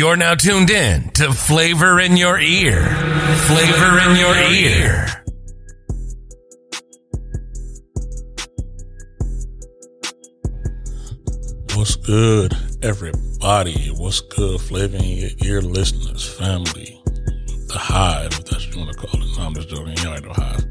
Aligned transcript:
You're 0.00 0.16
now 0.16 0.34
tuned 0.34 0.70
in 0.70 1.10
to 1.10 1.30
Flavor 1.30 2.00
in 2.00 2.16
Your 2.16 2.40
Ear. 2.40 2.86
Flavor 2.86 3.98
in 4.08 4.16
Your 4.16 4.34
Ear. 4.34 5.06
What's 11.74 11.96
good, 11.96 12.56
everybody? 12.80 13.88
What's 13.88 14.22
good, 14.22 14.62
Flavor 14.62 14.96
in 14.96 15.04
Your 15.04 15.30
Ear 15.44 15.60
listeners, 15.60 16.26
family, 16.26 16.98
the 17.68 17.76
Hive, 17.76 18.32
if 18.32 18.46
that's 18.46 18.68
what 18.68 18.74
you 18.74 18.80
want 18.80 18.92
to 18.92 19.06
call 19.06 19.22
it. 19.22 19.36
No, 19.36 19.42
I'm 19.42 19.54
just 19.54 19.68
joking. 19.68 19.98
You 19.98 20.14
ain't 20.14 20.24
no 20.24 20.32
Hive. 20.32 20.64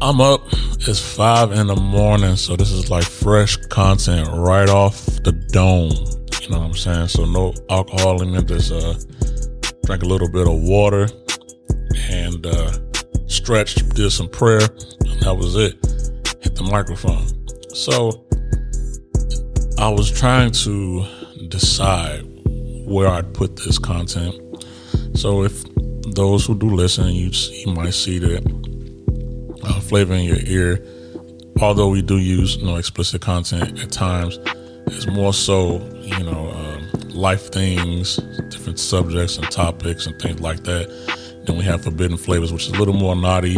I'm 0.00 0.22
up. 0.22 0.40
It's 0.80 0.98
five 0.98 1.52
in 1.52 1.66
the 1.66 1.76
morning, 1.76 2.36
so 2.36 2.56
this 2.56 2.72
is 2.72 2.88
like 2.88 3.04
fresh 3.04 3.58
content 3.66 4.30
right 4.32 4.70
off 4.70 5.04
the 5.24 5.32
dome. 5.52 6.17
You 6.48 6.54
know 6.54 6.60
what 6.60 6.68
I'm 6.68 6.74
saying? 6.76 7.08
So 7.08 7.26
no 7.26 7.52
alcohol 7.68 8.22
in 8.22 8.34
it. 8.34 8.46
Just 8.46 8.72
uh, 8.72 8.94
drank 9.84 10.02
a 10.02 10.06
little 10.06 10.30
bit 10.30 10.48
of 10.48 10.58
water 10.62 11.06
and 12.08 12.46
uh, 12.46 12.72
stretched, 13.26 13.86
did 13.94 14.10
some 14.10 14.30
prayer, 14.30 14.62
and 14.62 15.20
that 15.20 15.34
was 15.36 15.56
it. 15.56 15.74
Hit 16.42 16.54
the 16.56 16.66
microphone. 16.70 17.26
So 17.74 18.24
I 19.78 19.90
was 19.90 20.10
trying 20.10 20.52
to 20.52 21.04
decide 21.48 22.22
where 22.86 23.08
I'd 23.08 23.34
put 23.34 23.56
this 23.56 23.78
content. 23.78 24.34
So 25.18 25.42
if 25.44 25.62
those 26.14 26.46
who 26.46 26.58
do 26.58 26.70
listen, 26.70 27.08
you 27.08 27.30
you 27.50 27.74
might 27.74 27.92
see 27.92 28.18
that 28.20 28.42
uh, 29.64 29.80
flavor 29.80 30.14
in 30.14 30.24
your 30.24 30.40
ear. 30.46 30.82
Although 31.60 31.90
we 31.90 32.00
do 32.00 32.16
use 32.16 32.56
you 32.56 32.64
know 32.64 32.76
explicit 32.76 33.20
content 33.20 33.78
at 33.82 33.90
times, 33.92 34.38
it's 34.92 35.06
more 35.06 35.32
so 35.32 35.78
you 36.00 36.24
know 36.24 36.50
um, 36.50 37.10
life 37.10 37.52
things, 37.52 38.16
different 38.50 38.78
subjects 38.78 39.36
and 39.36 39.50
topics 39.50 40.06
and 40.06 40.20
things 40.20 40.40
like 40.40 40.64
that. 40.64 40.88
Then 41.46 41.56
we 41.56 41.64
have 41.64 41.82
forbidden 41.82 42.16
flavors, 42.16 42.52
which 42.52 42.66
is 42.66 42.72
a 42.72 42.78
little 42.78 42.94
more 42.94 43.16
naughty, 43.16 43.56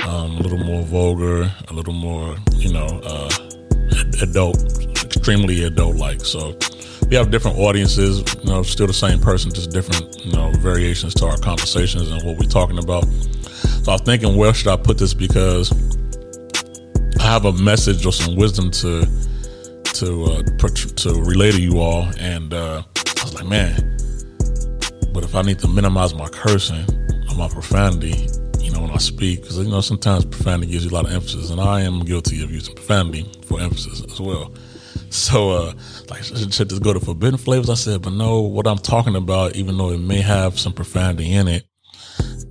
um, 0.00 0.32
a 0.32 0.40
little 0.40 0.58
more 0.58 0.82
vulgar, 0.82 1.50
a 1.68 1.72
little 1.72 1.94
more 1.94 2.36
you 2.52 2.72
know 2.72 3.00
uh, 3.04 3.30
adult, 4.22 4.56
extremely 5.04 5.64
adult 5.64 5.96
like. 5.96 6.24
So 6.24 6.56
we 7.08 7.16
have 7.16 7.30
different 7.30 7.56
audiences, 7.58 8.22
you 8.42 8.50
know, 8.50 8.62
still 8.62 8.86
the 8.86 8.92
same 8.92 9.18
person, 9.18 9.52
just 9.52 9.70
different, 9.70 10.24
you 10.24 10.32
know, 10.32 10.50
variations 10.58 11.14
to 11.14 11.26
our 11.26 11.38
conversations 11.38 12.10
and 12.10 12.22
what 12.22 12.36
we're 12.36 12.50
talking 12.50 12.78
about. 12.78 13.04
So 13.04 13.92
I 13.92 13.94
was 13.94 14.02
thinking, 14.02 14.36
where 14.36 14.52
should 14.52 14.68
I 14.68 14.76
put 14.76 14.98
this? 14.98 15.14
Because 15.14 15.72
I 17.18 17.22
have 17.22 17.46
a 17.46 17.52
message 17.52 18.04
or 18.04 18.12
some 18.12 18.36
wisdom 18.36 18.70
to 18.82 19.06
to 19.98 20.24
uh, 20.24 20.42
to 20.42 21.22
relay 21.22 21.50
to 21.50 21.60
you 21.60 21.80
all, 21.80 22.04
and 22.18 22.54
uh, 22.54 22.82
I 22.96 23.24
was 23.24 23.34
like, 23.34 23.46
man, 23.46 23.96
but 25.12 25.24
if 25.24 25.34
I 25.34 25.42
need 25.42 25.58
to 25.60 25.68
minimize 25.68 26.14
my 26.14 26.28
cursing 26.28 26.86
or 27.28 27.36
my 27.36 27.48
profanity, 27.48 28.28
you 28.60 28.70
know, 28.70 28.82
when 28.82 28.90
I 28.92 28.98
speak, 28.98 29.42
because 29.42 29.58
you 29.58 29.68
know 29.68 29.80
sometimes 29.80 30.24
profanity 30.24 30.70
gives 30.72 30.84
you 30.84 30.90
a 30.90 30.94
lot 30.94 31.06
of 31.06 31.12
emphasis, 31.12 31.50
and 31.50 31.60
I 31.60 31.80
am 31.80 32.00
guilty 32.00 32.44
of 32.44 32.50
using 32.52 32.76
profanity 32.76 33.30
for 33.46 33.60
emphasis 33.60 34.04
as 34.04 34.20
well. 34.20 34.54
So, 35.10 35.50
uh, 35.50 35.72
like, 36.10 36.22
should 36.22 36.68
this 36.68 36.78
go 36.78 36.92
to 36.92 37.00
forbidden 37.00 37.38
flavors? 37.38 37.70
I 37.70 37.74
said, 37.74 38.02
but 38.02 38.12
no, 38.12 38.42
what 38.42 38.66
I'm 38.66 38.78
talking 38.78 39.16
about, 39.16 39.56
even 39.56 39.78
though 39.78 39.90
it 39.90 39.98
may 39.98 40.20
have 40.20 40.58
some 40.58 40.72
profanity 40.72 41.32
in 41.32 41.48
it, 41.48 41.64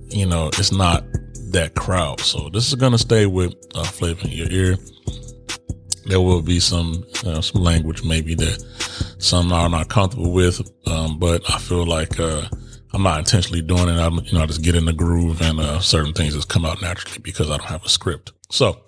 you 0.08 0.26
know, 0.26 0.48
it's 0.48 0.72
not 0.72 1.04
that 1.52 1.74
crowd. 1.76 2.20
So 2.20 2.50
this 2.50 2.70
is 2.70 2.78
to 2.78 2.98
stay 2.98 3.26
with 3.26 3.54
uh, 3.74 3.84
flavor 3.84 4.26
in 4.26 4.32
your 4.32 4.50
ear. 4.50 4.76
There 6.08 6.20
will 6.20 6.42
be 6.42 6.58
some 6.58 7.04
some 7.14 7.62
language 7.62 8.02
maybe 8.02 8.34
that 8.34 8.64
some 9.18 9.52
are 9.52 9.68
not 9.68 9.88
comfortable 9.88 10.32
with, 10.32 10.60
um, 10.86 11.18
but 11.18 11.42
I 11.50 11.58
feel 11.58 11.84
like 11.84 12.18
uh, 12.18 12.48
I'm 12.92 13.02
not 13.02 13.18
intentionally 13.18 13.62
doing 13.62 13.88
it. 13.88 13.98
I'm 13.98 14.14
you 14.24 14.32
know 14.32 14.42
I 14.42 14.46
just 14.46 14.62
get 14.62 14.74
in 14.74 14.86
the 14.86 14.92
groove 14.92 15.42
and 15.42 15.60
uh, 15.60 15.80
certain 15.80 16.14
things 16.14 16.34
just 16.34 16.48
come 16.48 16.64
out 16.64 16.80
naturally 16.80 17.20
because 17.22 17.50
I 17.50 17.58
don't 17.58 17.68
have 17.68 17.84
a 17.84 17.88
script. 17.88 18.32
So 18.50 18.80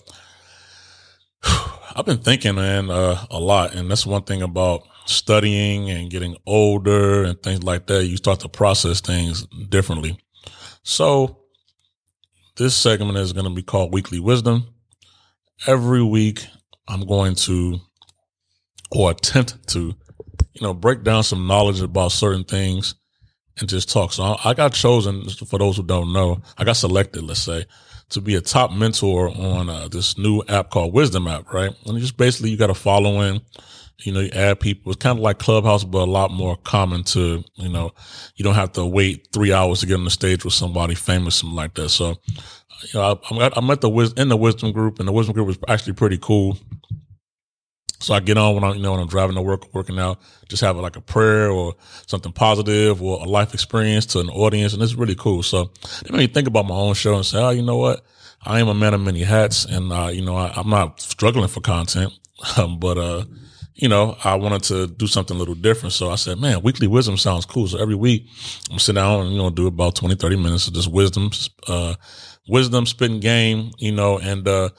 I've 1.42 2.06
been 2.06 2.19
thinking, 2.19 2.54
man, 2.54 2.91
uh, 2.91 3.26
a 3.30 3.38
lot, 3.38 3.75
and 3.75 3.91
that's 3.91 4.06
one 4.06 4.22
thing 4.22 4.42
about 4.42 4.82
studying 5.06 5.91
and 5.91 6.10
getting 6.10 6.36
older 6.47 7.25
and 7.25 7.42
things 7.42 7.62
like 7.62 7.86
that. 7.86 8.06
You 8.06 8.16
start 8.16 8.41
to 8.41 8.48
process 8.48 9.00
things 9.00 9.47
differently. 9.69 10.19
So 10.82 11.41
this 12.56 12.76
segment 12.76 13.19
is 13.19 13.32
going 13.32 13.44
to 13.44 13.54
be 13.54 13.62
called 13.62 13.92
Weekly 13.92 14.20
Wisdom. 14.20 14.66
Every 15.66 16.03
week, 16.03 16.47
I'm 16.91 17.06
going 17.06 17.37
to, 17.37 17.81
or 18.93 19.12
attempt 19.12 19.69
to, 19.71 19.81
you 19.81 20.62
know, 20.62 20.75
break 20.75 21.05
down 21.05 21.23
some 21.25 21.47
knowledge 21.47 21.81
about 21.81 22.12
certain 22.12 22.45
things 22.45 22.95
and 23.59 23.69
just 23.69 23.91
talk. 23.91 24.12
So 24.12 24.37
I 24.45 24.55
got 24.55 24.73
chosen, 24.75 25.28
for 25.31 25.59
those 25.59 25.77
who 25.77 25.84
don't 25.84 26.12
know, 26.12 26.43
I 26.59 26.65
got 26.65 26.75
selected, 26.77 27.23
let's 27.25 27.41
say, 27.43 27.67
to 28.11 28.21
be 28.21 28.34
a 28.37 28.41
top 28.41 28.73
mentor 28.73 29.31
on 29.31 29.71
uh, 29.71 29.89
this 29.89 30.19
new 30.19 30.43
app 30.49 30.71
called 30.71 30.95
Wisdom 30.95 31.28
App, 31.28 31.53
right? 31.53 31.73
And 31.87 31.99
just 31.99 32.17
basically 32.17 32.51
you 32.51 32.56
got 32.56 32.71
a 32.71 32.75
following 32.75 33.41
you 34.05 34.12
know, 34.12 34.21
you 34.21 34.31
add 34.31 34.61
people. 34.61 34.93
It's 34.93 35.03
kind 35.03 35.19
of 35.19 35.22
like 35.22 35.39
Clubhouse, 35.39 35.84
but 35.84 36.09
a 36.09 36.11
lot 36.11 36.31
more 36.31 36.57
common 36.57 37.05
to, 37.05 37.45
you 37.57 37.69
know, 37.69 37.93
you 38.37 38.45
don't 38.45 38.55
have 38.55 38.72
to 38.72 38.87
wait 38.87 39.28
three 39.33 39.53
hours 39.53 39.81
to 39.81 39.87
get 39.87 39.97
on 39.97 40.05
the 40.05 40.11
stage 40.11 40.45
with 40.45 40.55
somebody 40.55 40.95
famous, 40.95 41.37
something 41.37 41.57
like 41.57 41.75
that. 41.75 41.91
So, 41.91 42.17
you 42.82 43.00
know, 43.00 43.02
I, 43.02 43.28
I'm, 43.30 43.52
I'm 43.56 43.70
at 43.70 43.80
the 43.80 44.12
in 44.16 44.28
the 44.28 44.36
wisdom 44.36 44.72
group, 44.72 44.98
and 44.98 45.08
the 45.08 45.12
wisdom 45.12 45.34
group 45.34 45.48
is 45.48 45.58
actually 45.68 45.94
pretty 45.94 46.18
cool. 46.18 46.58
So 48.00 48.14
I 48.14 48.20
get 48.20 48.38
on 48.38 48.54
when 48.54 48.64
I'm, 48.64 48.76
you 48.76 48.82
know, 48.82 48.92
when 48.92 49.00
I'm 49.00 49.08
driving 49.08 49.36
to 49.36 49.42
work, 49.42 49.74
working 49.74 49.98
out, 49.98 50.20
just 50.48 50.62
have 50.62 50.76
like 50.78 50.96
a 50.96 51.02
prayer 51.02 51.50
or 51.50 51.74
something 52.06 52.32
positive 52.32 53.02
or 53.02 53.20
a 53.20 53.28
life 53.28 53.52
experience 53.52 54.06
to 54.06 54.20
an 54.20 54.30
audience. 54.30 54.72
And 54.72 54.82
it's 54.82 54.94
really 54.94 55.14
cool. 55.14 55.42
So 55.42 55.70
it 56.02 56.10
made 56.10 56.18
me 56.18 56.26
think 56.26 56.48
about 56.48 56.66
my 56.66 56.74
own 56.74 56.94
show 56.94 57.14
and 57.14 57.26
say, 57.26 57.38
oh, 57.38 57.50
you 57.50 57.62
know 57.62 57.76
what? 57.76 58.02
I 58.42 58.60
am 58.60 58.68
a 58.68 58.74
man 58.74 58.94
of 58.94 59.02
many 59.02 59.22
hats 59.22 59.66
and, 59.66 59.92
uh, 59.92 60.08
you 60.10 60.24
know, 60.24 60.34
I, 60.34 60.58
am 60.58 60.70
not 60.70 60.98
struggling 61.00 61.48
for 61.48 61.60
content. 61.60 62.12
But, 62.78 62.97
uh, 62.97 63.24
you 63.74 63.88
know, 63.88 64.16
I 64.24 64.34
wanted 64.34 64.62
to 64.64 64.86
do 64.86 65.06
something 65.06 65.36
a 65.36 65.38
little 65.38 65.54
different. 65.54 65.92
So 65.92 66.10
I 66.10 66.14
said, 66.14 66.38
man, 66.38 66.62
weekly 66.62 66.86
wisdom 66.86 67.18
sounds 67.18 67.44
cool. 67.44 67.66
So 67.68 67.78
every 67.78 67.94
week 67.94 68.26
I'm 68.70 68.78
sitting 68.78 68.97
down 69.00 69.26
and, 69.26 69.32
you 69.32 69.38
know, 69.38 69.50
do 69.50 69.66
about 69.66 69.94
20, 69.94 70.14
30 70.14 70.36
minutes 70.36 70.68
of 70.68 70.74
just 70.74 70.91
wisdom, 70.91 71.30
uh, 71.68 71.94
wisdom 72.49 72.87
spitting 72.87 73.21
game, 73.21 73.71
you 73.78 73.93
know, 73.93 74.19
and, 74.19 74.47
uh, 74.49 74.71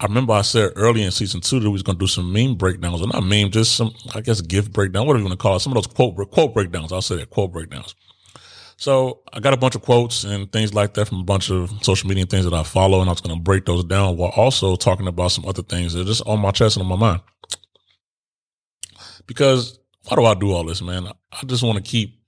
I 0.00 0.06
remember 0.06 0.32
I 0.32 0.42
said 0.42 0.72
early 0.74 1.04
in 1.04 1.12
season 1.12 1.40
two 1.40 1.60
that 1.60 1.68
we 1.68 1.74
was 1.74 1.84
to 1.84 1.94
do 1.94 2.08
some 2.08 2.32
meme 2.32 2.56
breakdowns, 2.56 3.00
or 3.00 3.06
not 3.06 3.22
meme, 3.22 3.52
just 3.52 3.76
some, 3.76 3.94
I 4.12 4.20
guess, 4.20 4.40
gift 4.40 4.72
breakdown, 4.72 5.06
whatever 5.06 5.20
you 5.20 5.28
want 5.28 5.38
to 5.38 5.42
call 5.42 5.54
it. 5.54 5.60
Some 5.60 5.76
of 5.76 5.76
those 5.76 5.86
quote, 5.86 6.16
quote 6.32 6.52
breakdowns. 6.54 6.92
I'll 6.92 7.02
say 7.02 7.16
that 7.16 7.30
quote 7.30 7.52
breakdowns. 7.52 7.94
So 8.76 9.20
I 9.32 9.38
got 9.38 9.54
a 9.54 9.56
bunch 9.56 9.76
of 9.76 9.82
quotes 9.82 10.24
and 10.24 10.50
things 10.50 10.74
like 10.74 10.94
that 10.94 11.06
from 11.06 11.20
a 11.20 11.24
bunch 11.24 11.52
of 11.52 11.70
social 11.82 12.08
media 12.08 12.26
things 12.26 12.44
that 12.44 12.52
I 12.52 12.64
follow, 12.64 13.00
and 13.00 13.08
I 13.08 13.12
was 13.12 13.20
to 13.20 13.36
break 13.36 13.64
those 13.64 13.84
down 13.84 14.16
while 14.16 14.32
also 14.34 14.74
talking 14.74 15.06
about 15.06 15.30
some 15.30 15.46
other 15.46 15.62
things 15.62 15.92
that 15.92 16.00
are 16.00 16.04
just 16.04 16.26
on 16.26 16.40
my 16.40 16.50
chest 16.50 16.76
and 16.76 16.82
on 16.82 16.88
my 16.88 16.96
mind. 16.96 17.20
Because 19.28 19.78
why 20.08 20.16
do 20.16 20.24
I 20.24 20.34
do 20.34 20.50
all 20.50 20.64
this, 20.64 20.82
man? 20.82 21.06
I 21.06 21.46
just 21.46 21.62
want 21.62 21.76
to 21.76 21.82
keep 21.88 22.20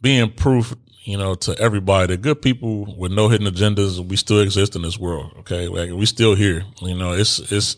being 0.00 0.30
proof, 0.30 0.76
you 1.04 1.18
know, 1.18 1.34
to 1.34 1.58
everybody 1.58 2.14
that 2.14 2.22
good 2.22 2.40
people 2.40 2.94
with 2.96 3.12
no 3.12 3.28
hidden 3.28 3.46
agendas, 3.46 4.00
we 4.00 4.16
still 4.16 4.40
exist 4.40 4.74
in 4.74 4.82
this 4.82 4.98
world. 4.98 5.32
Okay. 5.40 5.68
Like 5.68 5.90
we 5.90 6.06
still 6.06 6.34
here. 6.34 6.64
You 6.80 6.96
know, 6.96 7.12
it's, 7.12 7.38
it's, 7.52 7.76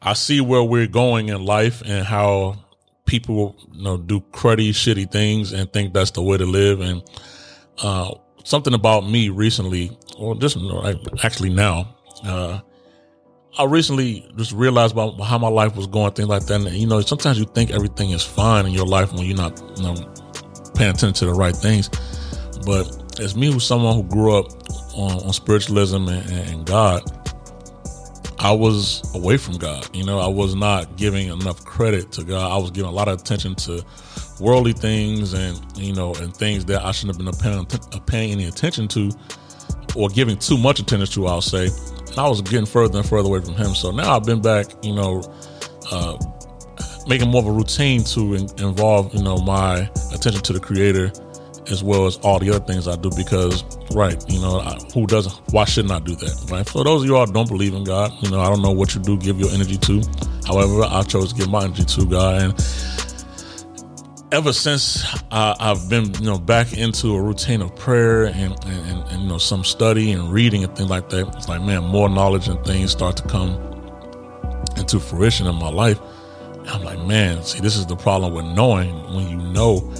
I 0.00 0.14
see 0.14 0.40
where 0.40 0.62
we're 0.62 0.86
going 0.86 1.28
in 1.28 1.44
life 1.44 1.82
and 1.84 2.06
how 2.06 2.56
people, 3.04 3.54
you 3.72 3.84
know, 3.84 3.98
do 3.98 4.20
cruddy, 4.32 4.70
shitty 4.70 5.12
things 5.12 5.52
and 5.52 5.70
think 5.72 5.92
that's 5.92 6.12
the 6.12 6.22
way 6.22 6.38
to 6.38 6.46
live. 6.46 6.80
And, 6.80 7.02
uh, 7.82 8.14
something 8.44 8.74
about 8.74 9.08
me 9.08 9.28
recently, 9.28 9.96
or 10.18 10.34
just 10.34 10.56
actually 11.22 11.50
now, 11.50 11.96
uh, 12.24 12.60
I 13.58 13.64
recently 13.64 14.26
just 14.36 14.52
realized 14.52 14.92
about 14.92 15.20
how 15.20 15.38
my 15.38 15.48
life 15.48 15.76
was 15.76 15.86
going, 15.86 16.12
things 16.12 16.28
like 16.28 16.46
that. 16.46 16.60
And, 16.60 16.74
you 16.74 16.86
know, 16.86 17.00
sometimes 17.02 17.38
you 17.38 17.44
think 17.44 17.70
everything 17.70 18.10
is 18.10 18.24
fine 18.24 18.66
in 18.66 18.72
your 18.72 18.86
life 18.86 19.12
when 19.12 19.24
you're 19.24 19.36
not, 19.36 19.62
you 19.76 19.82
know, 19.82 19.94
paying 20.74 20.90
attention 20.90 21.12
to 21.14 21.26
the 21.26 21.32
right 21.32 21.54
things. 21.54 21.90
But 22.64 23.20
as 23.20 23.36
me, 23.36 23.52
who's 23.52 23.66
someone 23.66 23.94
who 23.94 24.02
grew 24.04 24.38
up 24.38 24.46
on, 24.94 25.22
on 25.24 25.32
spiritualism 25.32 26.08
and, 26.08 26.30
and, 26.30 26.66
God, 26.66 27.02
I 28.38 28.52
was 28.52 29.02
away 29.14 29.36
from 29.36 29.56
God. 29.58 29.88
You 29.94 30.04
know, 30.04 30.18
I 30.18 30.26
was 30.26 30.54
not 30.54 30.96
giving 30.96 31.28
enough 31.28 31.64
credit 31.64 32.12
to 32.12 32.24
God. 32.24 32.50
I 32.50 32.56
was 32.56 32.70
giving 32.70 32.88
a 32.88 32.92
lot 32.92 33.08
of 33.08 33.20
attention 33.20 33.54
to 33.56 33.84
worldly 34.40 34.72
things 34.72 35.32
and, 35.32 35.60
you 35.76 35.94
know, 35.94 36.14
and 36.14 36.34
things 36.34 36.64
that 36.66 36.84
I 36.84 36.92
shouldn't 36.92 37.16
have 37.16 37.40
been 37.40 37.40
paying, 37.40 38.00
paying 38.06 38.32
any 38.32 38.46
attention 38.46 38.88
to 38.88 39.10
or 39.94 40.08
giving 40.08 40.36
too 40.36 40.58
much 40.58 40.80
attention 40.80 41.06
to, 41.14 41.26
I'll 41.26 41.40
say 41.40 41.66
And 42.08 42.18
I 42.18 42.28
was 42.28 42.40
getting 42.42 42.66
further 42.66 42.98
and 42.98 43.08
further 43.08 43.28
away 43.28 43.40
from 43.40 43.54
him. 43.54 43.74
So 43.74 43.90
now 43.90 44.16
I've 44.16 44.24
been 44.24 44.42
back, 44.42 44.66
you 44.82 44.94
know, 44.94 45.22
uh, 45.92 46.18
making 47.06 47.30
more 47.30 47.42
of 47.42 47.48
a 47.48 47.52
routine 47.52 48.02
to 48.04 48.34
in, 48.34 48.48
involve, 48.58 49.14
you 49.14 49.22
know, 49.22 49.36
my 49.38 49.88
attention 50.12 50.42
to 50.42 50.52
the 50.52 50.60
creator 50.60 51.12
as 51.70 51.82
well 51.82 52.06
as 52.06 52.16
all 52.18 52.38
the 52.38 52.50
other 52.50 52.64
things 52.64 52.86
I 52.86 52.96
do 52.96 53.10
because, 53.16 53.64
right, 53.92 54.22
you 54.28 54.40
know, 54.40 54.60
I, 54.60 54.78
who 54.92 55.06
doesn't, 55.06 55.32
why 55.52 55.64
shouldn't 55.64 55.92
I 55.92 55.98
do 56.00 56.14
that, 56.16 56.50
right? 56.50 56.68
For 56.68 56.84
those 56.84 57.02
of 57.02 57.08
you 57.08 57.16
all 57.16 57.26
don't 57.26 57.48
believe 57.48 57.74
in 57.74 57.84
God, 57.84 58.12
you 58.20 58.30
know, 58.30 58.40
I 58.40 58.48
don't 58.48 58.62
know 58.62 58.72
what 58.72 58.94
you 58.94 59.00
do 59.00 59.16
give 59.16 59.38
your 59.40 59.50
energy 59.50 59.76
to. 59.78 60.02
However, 60.46 60.82
I 60.82 61.02
chose 61.02 61.32
to 61.32 61.38
give 61.38 61.50
my 61.50 61.64
energy 61.64 61.84
to 61.84 62.06
God. 62.06 62.42
And 62.42 62.66
ever 64.32 64.52
since 64.52 65.04
uh, 65.30 65.54
I've 65.58 65.88
been, 65.88 66.12
you 66.14 66.26
know, 66.26 66.38
back 66.38 66.76
into 66.76 67.14
a 67.14 67.22
routine 67.22 67.62
of 67.62 67.74
prayer 67.76 68.24
and, 68.24 68.54
and, 68.66 69.08
and, 69.08 69.22
you 69.22 69.28
know, 69.28 69.38
some 69.38 69.64
study 69.64 70.12
and 70.12 70.32
reading 70.32 70.64
and 70.64 70.76
things 70.76 70.90
like 70.90 71.08
that, 71.10 71.34
it's 71.36 71.48
like, 71.48 71.62
man, 71.62 71.84
more 71.84 72.08
knowledge 72.08 72.48
and 72.48 72.62
things 72.64 72.90
start 72.90 73.16
to 73.18 73.22
come 73.28 73.52
into 74.76 74.98
fruition 74.98 75.46
in 75.46 75.54
my 75.54 75.70
life. 75.70 76.00
I'm 76.66 76.82
like, 76.82 76.98
man, 77.00 77.42
see, 77.42 77.60
this 77.60 77.76
is 77.76 77.86
the 77.86 77.96
problem 77.96 78.34
with 78.34 78.46
knowing 78.46 78.94
when 79.14 79.28
you 79.28 79.36
know, 79.36 79.92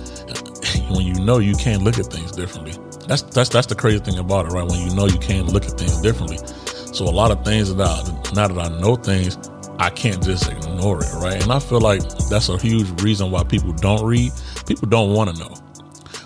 when 0.95 1.07
you 1.07 1.15
know 1.15 1.39
you 1.39 1.55
can't 1.55 1.83
look 1.83 1.99
at 1.99 2.07
things 2.07 2.33
differently. 2.33 2.75
That's, 3.07 3.23
that's, 3.23 3.51
that's 3.51 3.67
the 3.67 3.75
crazy 3.75 3.99
thing 3.99 4.19
about 4.19 4.47
it, 4.47 4.53
right? 4.53 4.69
When 4.69 4.81
you 4.81 4.95
know 4.95 5.07
you 5.07 5.19
can't 5.19 5.49
look 5.49 5.65
at 5.65 5.73
things 5.73 6.01
differently. 6.01 6.39
So 6.95 7.05
a 7.05 7.11
lot 7.11 7.31
of 7.31 7.45
things 7.45 7.75
that 7.75 7.87
I, 7.87 8.33
now 8.35 8.49
that 8.49 8.59
I 8.59 8.81
know 8.81 8.97
things, 8.97 9.37
I 9.79 9.91
can't 9.91 10.23
just 10.23 10.51
ignore 10.51 11.03
it, 11.03 11.13
right? 11.15 11.43
And 11.43 11.53
I 11.53 11.59
feel 11.59 11.81
like 11.81 12.01
that's 12.31 12.49
a 12.49 12.57
huge 12.57 13.03
reason 13.03 13.31
why 13.31 13.43
people 13.45 13.73
don't 13.73 14.05
read. 14.05 14.33
People 14.67 14.89
don't 14.89 15.13
want 15.13 15.35
to 15.35 15.39
know. 15.43 15.55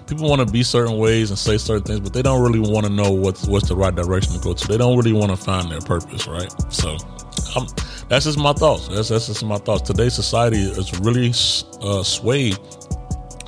People 0.06 0.28
want 0.28 0.46
to 0.46 0.50
be 0.50 0.62
certain 0.62 0.96
ways 0.96 1.30
and 1.30 1.38
say 1.38 1.58
certain 1.58 1.82
things, 1.82 2.00
but 2.00 2.12
they 2.12 2.22
don't 2.22 2.42
really 2.42 2.60
want 2.60 2.86
to 2.86 2.92
know 2.92 3.10
what's 3.10 3.46
what's 3.46 3.68
the 3.68 3.76
right 3.76 3.94
direction 3.94 4.32
to 4.34 4.40
go 4.40 4.54
to. 4.54 4.68
They 4.68 4.78
don't 4.78 4.96
really 4.96 5.12
want 5.12 5.30
to 5.30 5.36
find 5.36 5.70
their 5.70 5.80
purpose, 5.80 6.26
right? 6.26 6.50
So, 6.72 6.96
I'm, 7.54 7.66
that's 8.08 8.24
just 8.24 8.38
my 8.38 8.54
thoughts. 8.54 8.88
That's 8.88 9.08
that's 9.08 9.26
just 9.26 9.44
my 9.44 9.58
thoughts. 9.58 9.82
Today's 9.82 10.14
society 10.14 10.62
is 10.62 10.98
really 11.00 11.30
uh, 11.82 12.02
swayed 12.02 12.58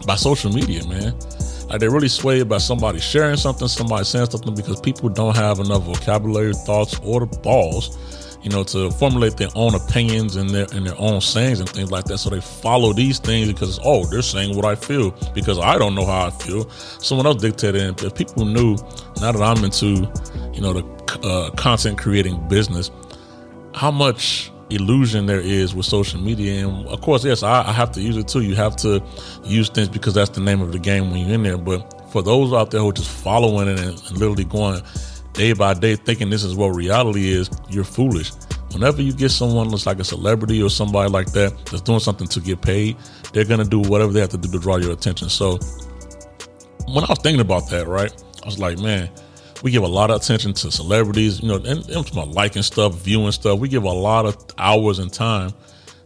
by 0.06 0.16
social 0.16 0.52
media, 0.52 0.86
man. 0.86 1.14
Like 1.68 1.80
they're 1.80 1.90
really 1.90 2.08
swayed 2.08 2.48
by 2.48 2.58
somebody 2.58 2.98
sharing 3.00 3.36
something, 3.36 3.68
somebody 3.68 4.04
saying 4.04 4.30
something, 4.30 4.54
because 4.54 4.80
people 4.80 5.08
don't 5.08 5.36
have 5.36 5.60
enough 5.60 5.84
vocabulary, 5.84 6.52
thoughts, 6.54 6.98
or 7.04 7.20
the 7.20 7.38
balls 7.38 7.96
you 8.42 8.48
know, 8.48 8.64
to 8.64 8.90
formulate 8.92 9.36
their 9.36 9.48
own 9.54 9.74
opinions 9.74 10.36
and 10.36 10.50
their 10.50 10.66
and 10.72 10.86
their 10.86 10.98
own 10.98 11.20
sayings 11.20 11.60
and 11.60 11.68
things 11.68 11.90
like 11.90 12.04
that. 12.06 12.18
So 12.18 12.30
they 12.30 12.40
follow 12.40 12.92
these 12.92 13.18
things 13.18 13.48
because 13.48 13.78
oh, 13.84 14.06
they're 14.06 14.22
saying 14.22 14.56
what 14.56 14.64
I 14.64 14.74
feel 14.74 15.10
because 15.34 15.58
I 15.58 15.78
don't 15.78 15.94
know 15.94 16.06
how 16.06 16.26
I 16.26 16.30
feel. 16.30 16.68
Someone 16.70 17.26
else 17.26 17.42
dictated. 17.42 17.82
And 17.82 18.02
if 18.02 18.14
people 18.14 18.44
knew, 18.44 18.76
now 19.20 19.32
that 19.32 19.42
I'm 19.42 19.62
into, 19.62 20.10
you 20.54 20.60
know, 20.60 20.72
the 20.72 20.84
uh, 21.22 21.50
content 21.50 21.98
creating 21.98 22.48
business, 22.48 22.90
how 23.74 23.90
much 23.90 24.50
illusion 24.70 25.26
there 25.26 25.40
is 25.40 25.74
with 25.74 25.86
social 25.86 26.20
media. 26.20 26.66
And 26.66 26.86
of 26.88 27.00
course, 27.00 27.24
yes, 27.24 27.42
I, 27.42 27.68
I 27.68 27.72
have 27.72 27.92
to 27.92 28.00
use 28.00 28.16
it 28.16 28.28
too. 28.28 28.42
You 28.42 28.54
have 28.56 28.76
to 28.76 29.02
use 29.44 29.68
things 29.68 29.88
because 29.88 30.14
that's 30.14 30.30
the 30.30 30.40
name 30.40 30.60
of 30.60 30.72
the 30.72 30.78
game 30.78 31.10
when 31.10 31.20
you're 31.20 31.34
in 31.34 31.42
there. 31.42 31.58
But 31.58 32.10
for 32.10 32.22
those 32.22 32.52
out 32.52 32.70
there 32.70 32.80
who 32.80 32.90
are 32.90 32.94
just 32.94 33.10
following 33.10 33.68
it 33.68 33.78
and, 33.80 33.90
and 33.90 34.12
literally 34.12 34.44
going 34.44 34.82
day 35.32 35.52
by 35.52 35.74
day 35.74 35.96
thinking 35.96 36.30
this 36.30 36.44
is 36.44 36.54
what 36.54 36.68
reality 36.68 37.28
is, 37.30 37.50
you're 37.68 37.84
foolish. 37.84 38.32
Whenever 38.72 39.02
you 39.02 39.12
get 39.12 39.30
someone 39.30 39.68
that's 39.68 39.86
like 39.86 39.98
a 39.98 40.04
celebrity 40.04 40.62
or 40.62 40.70
somebody 40.70 41.10
like 41.10 41.32
that 41.32 41.52
that's 41.66 41.82
doing 41.82 41.98
something 41.98 42.28
to 42.28 42.40
get 42.40 42.62
paid, 42.62 42.96
they're 43.32 43.44
gonna 43.44 43.64
do 43.64 43.80
whatever 43.80 44.12
they 44.12 44.20
have 44.20 44.28
to 44.30 44.38
do 44.38 44.50
to 44.50 44.58
draw 44.58 44.76
your 44.76 44.92
attention. 44.92 45.28
So 45.28 45.58
when 46.86 47.04
I 47.04 47.08
was 47.08 47.18
thinking 47.18 47.40
about 47.40 47.68
that, 47.70 47.86
right, 47.86 48.12
I 48.42 48.46
was 48.46 48.58
like, 48.58 48.78
man, 48.78 49.10
we 49.62 49.70
give 49.70 49.82
a 49.82 49.88
lot 49.88 50.10
of 50.10 50.20
attention 50.20 50.52
to 50.54 50.70
celebrities, 50.70 51.40
you 51.40 51.48
know, 51.48 51.56
and, 51.56 51.88
and 51.88 52.34
liking 52.34 52.62
stuff, 52.62 52.94
viewing 52.96 53.32
stuff. 53.32 53.58
We 53.58 53.68
give 53.68 53.84
a 53.84 53.92
lot 53.92 54.26
of 54.26 54.36
hours 54.58 54.98
and 54.98 55.12
time 55.12 55.52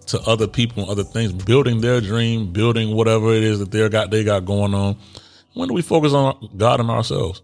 to 0.06 0.20
other 0.22 0.46
people 0.46 0.82
and 0.82 0.90
other 0.90 1.04
things, 1.04 1.32
building 1.32 1.80
their 1.80 2.00
dream, 2.00 2.52
building 2.52 2.94
whatever 2.94 3.32
it 3.32 3.42
is 3.42 3.58
that 3.58 3.70
they 3.70 3.88
got 3.88 4.10
they 4.10 4.24
got 4.24 4.44
going 4.44 4.74
on. 4.74 4.96
When 5.54 5.68
do 5.68 5.74
we 5.74 5.82
focus 5.82 6.12
on 6.12 6.50
God 6.56 6.80
and 6.80 6.90
ourselves? 6.90 7.42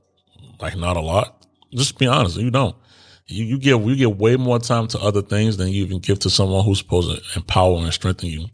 Like 0.61 0.77
not 0.77 0.97
a 0.97 1.01
lot. 1.01 1.47
Just 1.73 1.99
be 1.99 2.07
honest, 2.07 2.37
you 2.37 2.51
don't. 2.51 2.77
You, 3.31 3.45
you 3.45 3.59
give 3.59 3.81
you 3.83 3.97
give 3.97 4.19
way 4.19 4.37
more 4.37 4.59
time 4.59 4.89
to 4.89 4.99
other 4.99 5.23
things 5.23 5.57
than 5.57 5.69
you 5.69 5.85
even 5.85 6.01
give 6.01 6.19
to 6.21 6.31
someone 6.31 6.65
who's 6.65 6.79
supposed 6.79 7.11
to 7.11 7.39
empower 7.39 7.79
and 7.79 7.93
strengthen 7.93 8.29
you. 8.29 8.47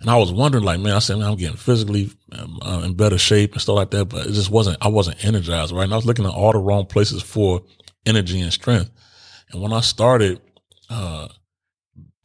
And 0.00 0.10
I 0.10 0.16
was 0.16 0.30
wondering, 0.30 0.64
like, 0.64 0.80
man, 0.80 0.94
I 0.94 0.98
said, 0.98 1.18
man, 1.18 1.28
I'm 1.28 1.36
getting 1.36 1.56
physically 1.56 2.10
um, 2.32 2.58
uh, 2.62 2.82
in 2.84 2.94
better 2.94 3.18
shape 3.18 3.52
and 3.52 3.62
stuff 3.62 3.76
like 3.76 3.90
that, 3.90 4.06
but 4.06 4.26
it 4.26 4.32
just 4.32 4.50
wasn't. 4.50 4.78
I 4.80 4.88
wasn't 4.88 5.24
energized, 5.24 5.72
right? 5.72 5.84
And 5.84 5.92
I 5.92 5.96
was 5.96 6.06
looking 6.06 6.26
at 6.26 6.32
all 6.32 6.52
the 6.52 6.58
wrong 6.58 6.86
places 6.86 7.22
for 7.22 7.62
energy 8.06 8.40
and 8.40 8.52
strength. 8.52 8.90
And 9.50 9.62
when 9.62 9.72
I 9.72 9.80
started 9.80 10.40
uh, 10.90 11.28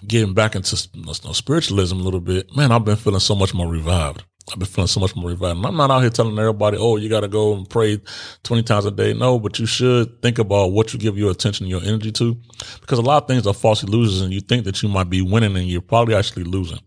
getting 0.06 0.34
back 0.34 0.56
into 0.56 0.88
you 0.94 1.06
know, 1.06 1.14
spiritualism 1.14 2.00
a 2.00 2.04
little 2.04 2.20
bit, 2.20 2.56
man, 2.56 2.72
I've 2.72 2.86
been 2.86 2.96
feeling 2.96 3.20
so 3.20 3.36
much 3.36 3.54
more 3.54 3.68
revived. 3.68 4.24
I've 4.52 4.60
been 4.60 4.68
feeling 4.68 4.88
so 4.88 5.00
much 5.00 5.16
more 5.16 5.30
revived. 5.30 5.66
I'm 5.66 5.78
not 5.78 5.90
out 5.90 6.02
here 6.02 6.10
telling 6.10 6.38
everybody, 6.38 6.78
oh, 6.78 6.98
you 6.98 7.08
got 7.08 7.22
to 7.22 7.30
go 7.30 7.56
and 7.56 7.70
pray 7.70 8.02
20 8.44 8.64
times 8.64 8.86
a 8.86 8.92
day. 8.92 9.14
No, 9.14 9.40
but 9.40 9.58
you 9.58 9.66
should 9.66 10.22
think 10.22 10.38
about 10.38 10.72
what 10.72 10.94
you 10.94 11.00
give 11.00 11.18
your 11.18 11.32
attention, 11.32 11.68
your 11.68 11.82
energy 11.82 12.12
to, 12.12 12.38
because 12.82 13.00
a 13.00 13.02
lot 13.02 13.24
of 13.24 13.28
things 13.28 13.48
are 13.48 13.54
false 13.54 13.84
illusions 13.84 14.22
and 14.22 14.34
you 14.34 14.42
think 14.42 14.66
that 14.66 14.84
you 14.84 14.90
might 14.90 15.10
be 15.10 15.22
winning 15.22 15.56
and 15.56 15.68
you're 15.68 15.82
probably 15.82 16.14
actually 16.14 16.44
losing. 16.44 16.80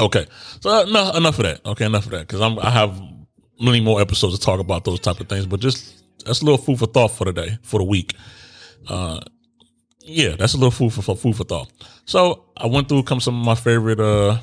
Okay. 0.00 0.26
So 0.60 0.70
uh, 0.70 0.84
no, 0.84 1.12
enough 1.16 1.38
of 1.38 1.44
that. 1.44 1.64
Okay. 1.64 1.86
Enough 1.86 2.04
of 2.06 2.10
that. 2.12 2.28
Cause 2.28 2.40
I'm, 2.40 2.58
I 2.58 2.70
have 2.70 3.00
many 3.60 3.80
more 3.80 4.00
episodes 4.00 4.38
to 4.38 4.44
talk 4.44 4.60
about 4.60 4.84
those 4.84 5.00
type 5.00 5.20
of 5.20 5.28
things, 5.28 5.46
but 5.46 5.60
just 5.60 6.04
that's 6.26 6.42
a 6.42 6.44
little 6.44 6.58
food 6.58 6.78
for 6.78 6.86
thought 6.86 7.08
for 7.08 7.24
the 7.24 7.32
day, 7.32 7.58
for 7.62 7.78
the 7.78 7.84
week. 7.84 8.14
Uh, 8.88 9.20
yeah, 10.00 10.36
that's 10.36 10.52
a 10.52 10.58
little 10.58 10.70
food 10.70 10.92
for, 10.92 11.02
for 11.02 11.16
food 11.16 11.36
for 11.36 11.44
thought. 11.44 11.72
So 12.04 12.44
I 12.56 12.66
went 12.66 12.88
through 12.88 13.04
come 13.04 13.20
some 13.20 13.38
of 13.40 13.46
my 13.46 13.54
favorite, 13.54 14.00
uh, 14.00 14.38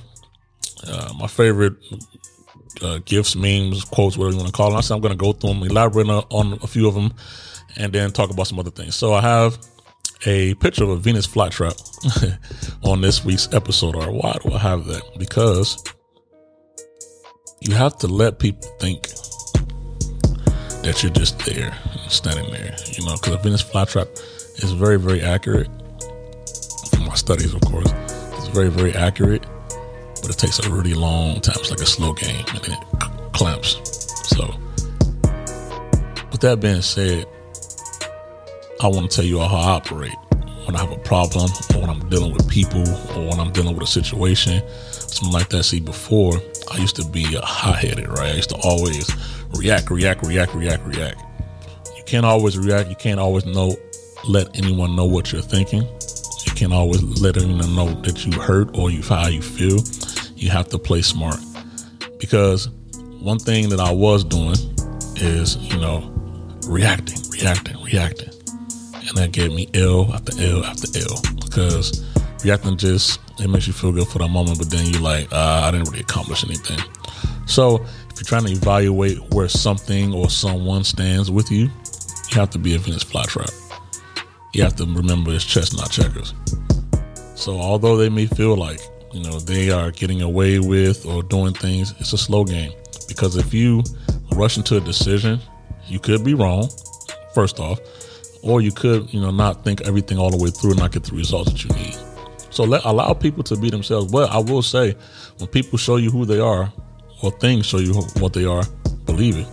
uh, 0.88 1.14
my 1.18 1.28
favorite 1.28 1.76
uh, 2.82 3.00
gifts, 3.06 3.36
memes, 3.36 3.84
quotes, 3.86 4.18
whatever 4.18 4.34
you 4.34 4.38
want 4.38 4.48
to 4.48 4.54
call 4.54 4.70
them. 4.70 4.78
I 4.78 4.82
said 4.82 4.96
I'm 4.96 5.02
going 5.02 5.12
to 5.12 5.18
go 5.18 5.34
through 5.34 5.54
them, 5.54 5.64
elaborate 5.64 6.08
on, 6.08 6.54
a 6.62 6.68
few 6.68 6.88
of 6.88 6.94
them, 6.94 7.14
and 7.78 7.92
then 7.94 8.12
talk 8.12 8.30
about 8.30 8.48
some 8.48 8.60
other 8.60 8.72
things. 8.72 8.96
So 8.96 9.14
I 9.14 9.22
have 9.22 9.58
a 10.26 10.54
picture 10.56 10.84
of 10.84 10.90
a 10.90 10.98
Venus 10.98 11.28
flytrap 11.28 11.76
on 12.84 13.02
this 13.02 13.26
week's 13.26 13.52
episode. 13.54 13.96
Or 13.96 14.12
why 14.12 14.38
do 14.44 14.54
I 14.54 14.58
have 14.60 14.86
that? 14.86 15.04
Because 15.18 15.84
you 17.60 17.74
have 17.74 17.98
to 18.00 18.08
let 18.08 18.40
people 18.40 18.70
think 18.80 19.08
that 20.84 21.04
you're 21.04 21.12
just 21.12 21.40
there, 21.46 21.78
standing 22.08 22.52
there. 22.52 22.76
You 22.98 23.06
know, 23.06 23.16
because 23.16 23.36
a 23.36 23.38
Venus 23.38 23.64
flytrap 23.64 24.12
is 24.64 24.72
very, 24.72 24.98
very 24.98 25.22
accurate. 25.22 25.70
From 26.92 27.06
my 27.06 27.16
studies, 27.16 27.54
of 27.54 27.62
course, 27.62 27.92
it's 28.38 28.48
very, 28.48 28.70
very 28.70 28.94
accurate 28.94 29.46
but 30.22 30.32
it 30.32 30.38
takes 30.38 30.60
a 30.60 30.70
really 30.70 30.94
long 30.94 31.42
time. 31.42 31.56
It's 31.60 31.72
like 31.72 31.82
a 31.82 31.86
slow 31.86 32.14
game, 32.14 32.46
and 32.54 32.64
then 32.64 32.78
it 32.78 33.34
clamps. 33.34 33.80
So, 34.30 34.54
with 36.32 36.42
that 36.42 36.60
being 36.60 36.82
said, 36.82 37.26
I 38.82 38.88
want 38.88 39.10
to 39.10 39.16
tell 39.16 39.26
you 39.26 39.40
all 39.40 39.48
how 39.48 39.58
I 39.58 39.76
operate 39.76 40.16
when 40.66 40.76
I 40.76 40.80
have 40.80 40.92
a 40.92 41.00
problem, 41.00 41.50
or 41.74 41.82
when 41.82 41.90
I'm 41.90 42.08
dealing 42.10 42.34
with 42.34 42.48
people, 42.50 42.88
or 43.16 43.30
when 43.30 43.40
I'm 43.40 43.52
dealing 43.52 43.74
with 43.76 43.84
a 43.84 43.92
situation, 43.92 44.62
something 44.92 45.34
like 45.34 45.50
that. 45.50 45.64
See, 45.64 45.80
before 45.80 46.34
I 46.72 46.78
used 46.78 46.96
to 46.98 47.06
be 47.06 47.24
hot 47.24 47.80
headed, 47.80 48.08
right? 48.08 48.32
I 48.32 48.36
used 48.36 48.50
to 48.50 48.58
always 48.64 49.10
react, 49.56 49.90
react, 49.90 50.26
react, 50.26 50.54
react, 50.54 50.86
react. 50.86 51.22
You 51.98 52.04
can't 52.06 52.26
always 52.26 52.58
react. 52.58 52.90
You 52.90 52.96
can't 52.96 53.20
always 53.20 53.46
know, 53.46 53.76
let 54.28 54.56
anyone 54.56 54.96
know 54.96 55.06
what 55.06 55.32
you're 55.32 55.42
thinking. 55.42 55.82
You 55.82 56.52
can't 56.54 56.74
always 56.74 57.02
let 57.22 57.38
anyone 57.38 57.76
know 57.76 57.94
that 58.02 58.26
you 58.26 58.40
hurt 58.40 58.78
or 58.78 58.92
you 58.92 59.02
how 59.02 59.28
you 59.28 59.42
feel 59.42 59.80
you 60.42 60.50
have 60.50 60.68
to 60.70 60.78
play 60.80 61.02
smart. 61.04 61.38
Because 62.20 62.68
one 63.22 63.38
thing 63.38 63.70
that 63.70 63.80
I 63.80 63.92
was 63.92 64.24
doing 64.24 64.56
is, 65.18 65.56
you 65.58 65.80
know, 65.80 66.12
reacting, 66.68 67.20
reacting, 67.30 67.82
reacting. 67.84 68.30
And 68.94 69.18
that 69.18 69.32
gave 69.32 69.54
me 69.54 69.70
L 69.76 70.12
after 70.14 70.34
L 70.42 70.66
after 70.66 70.88
L. 71.00 71.22
Because 71.36 72.04
reacting 72.44 72.76
just, 72.76 73.20
it 73.40 73.50
makes 73.50 73.68
you 73.68 73.74
feel 73.74 73.92
good 73.92 74.08
for 74.08 74.18
the 74.18 74.28
moment, 74.28 74.58
but 74.58 74.72
then 74.72 74.86
you're 74.88 75.02
like, 75.02 75.32
uh, 75.32 75.62
I 75.64 75.72
didn't 75.72 75.90
really 75.90 76.02
accomplish 76.02 76.44
anything. 76.44 76.80
So 77.46 77.76
if 77.76 78.16
you're 78.16 78.24
trying 78.24 78.46
to 78.46 78.52
evaluate 78.52 79.20
where 79.34 79.48
something 79.48 80.14
or 80.14 80.30
someone 80.30 80.84
stands 80.84 81.30
with 81.30 81.52
you, 81.52 81.70
you 82.30 82.40
have 82.40 82.50
to 82.52 82.60
be 82.60 82.74
a 82.74 82.80
Venus 82.80 83.04
flytrap. 83.04 83.52
You 84.54 84.64
have 84.64 84.76
to 84.78 84.86
remember 84.86 85.34
it's 85.34 85.46
chess, 85.46 85.76
not 85.76 85.92
checkers. 85.92 86.34
So 87.36 87.60
although 87.60 87.96
they 87.96 88.10
may 88.10 88.26
feel 88.26 88.56
like 88.56 88.80
you 89.14 89.24
know 89.24 89.40
they 89.40 89.70
are 89.70 89.92
getting 89.92 90.22
away 90.22 90.60
with 90.60 91.06
or 91.06 91.24
doing 91.24 91.54
things 91.54 91.94
it's 92.00 92.14
a 92.14 92.18
slow 92.18 92.44
game. 92.44 92.72
Because 93.08 93.36
if 93.36 93.54
you 93.54 93.84
rush 94.36 94.58
into 94.58 94.78
a 94.78 94.82
decision 94.82 95.40
you 95.88 96.00
could 96.00 96.24
be 96.24 96.34
wrong 96.34 96.70
first 97.34 97.60
off 97.60 97.80
or 98.42 98.62
you 98.62 98.72
could 98.72 99.14
you 99.14 99.20
know 99.20 99.32
not 99.32 99.64
think 99.64 99.82
everything 99.82 100.18
all 100.18 100.30
the 100.30 100.38
way 100.38 100.50
through 100.50 100.72
and 100.72 100.80
not 100.80 100.92
get 100.92 101.04
the 101.04 101.16
results 101.16 101.52
that 101.52 101.64
you 101.64 101.70
need. 101.76 101.98
So 102.50 102.64
let 102.64 102.84
allow 102.86 103.14
people 103.14 103.44
to 103.44 103.56
be 103.56 103.70
themselves. 103.70 104.12
But 104.12 104.30
i 104.32 104.38
will 104.38 104.62
say 104.62 104.96
when 105.38 105.48
people 105.50 105.78
show 105.78 105.98
you 105.98 106.10
who 106.10 106.26
they 106.26 106.40
are 106.40 106.72
or 107.22 107.32
things 107.32 107.66
show 107.66 107.80
you 107.80 107.94
what 108.20 108.34
they 108.34 108.46
are 108.46 108.64
believe 109.06 109.38
it. 109.38 109.48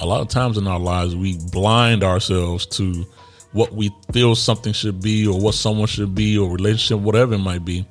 A 0.00 0.06
lot 0.06 0.20
of 0.20 0.28
times 0.28 0.56
in 0.58 0.66
our 0.66 0.80
lives 0.80 1.14
we 1.14 1.38
blind 1.52 2.02
ourselves 2.02 2.66
to 2.66 3.04
what 3.52 3.72
we 3.72 3.90
feel 4.12 4.34
something 4.34 4.72
should 4.72 5.00
be 5.00 5.26
or 5.26 5.40
what 5.40 5.54
someone 5.54 5.86
should 5.86 6.14
be 6.14 6.36
or 6.36 6.50
relationship 6.50 6.98
whatever 6.98 7.34
it 7.34 7.38
might 7.38 7.64
be 7.64 7.86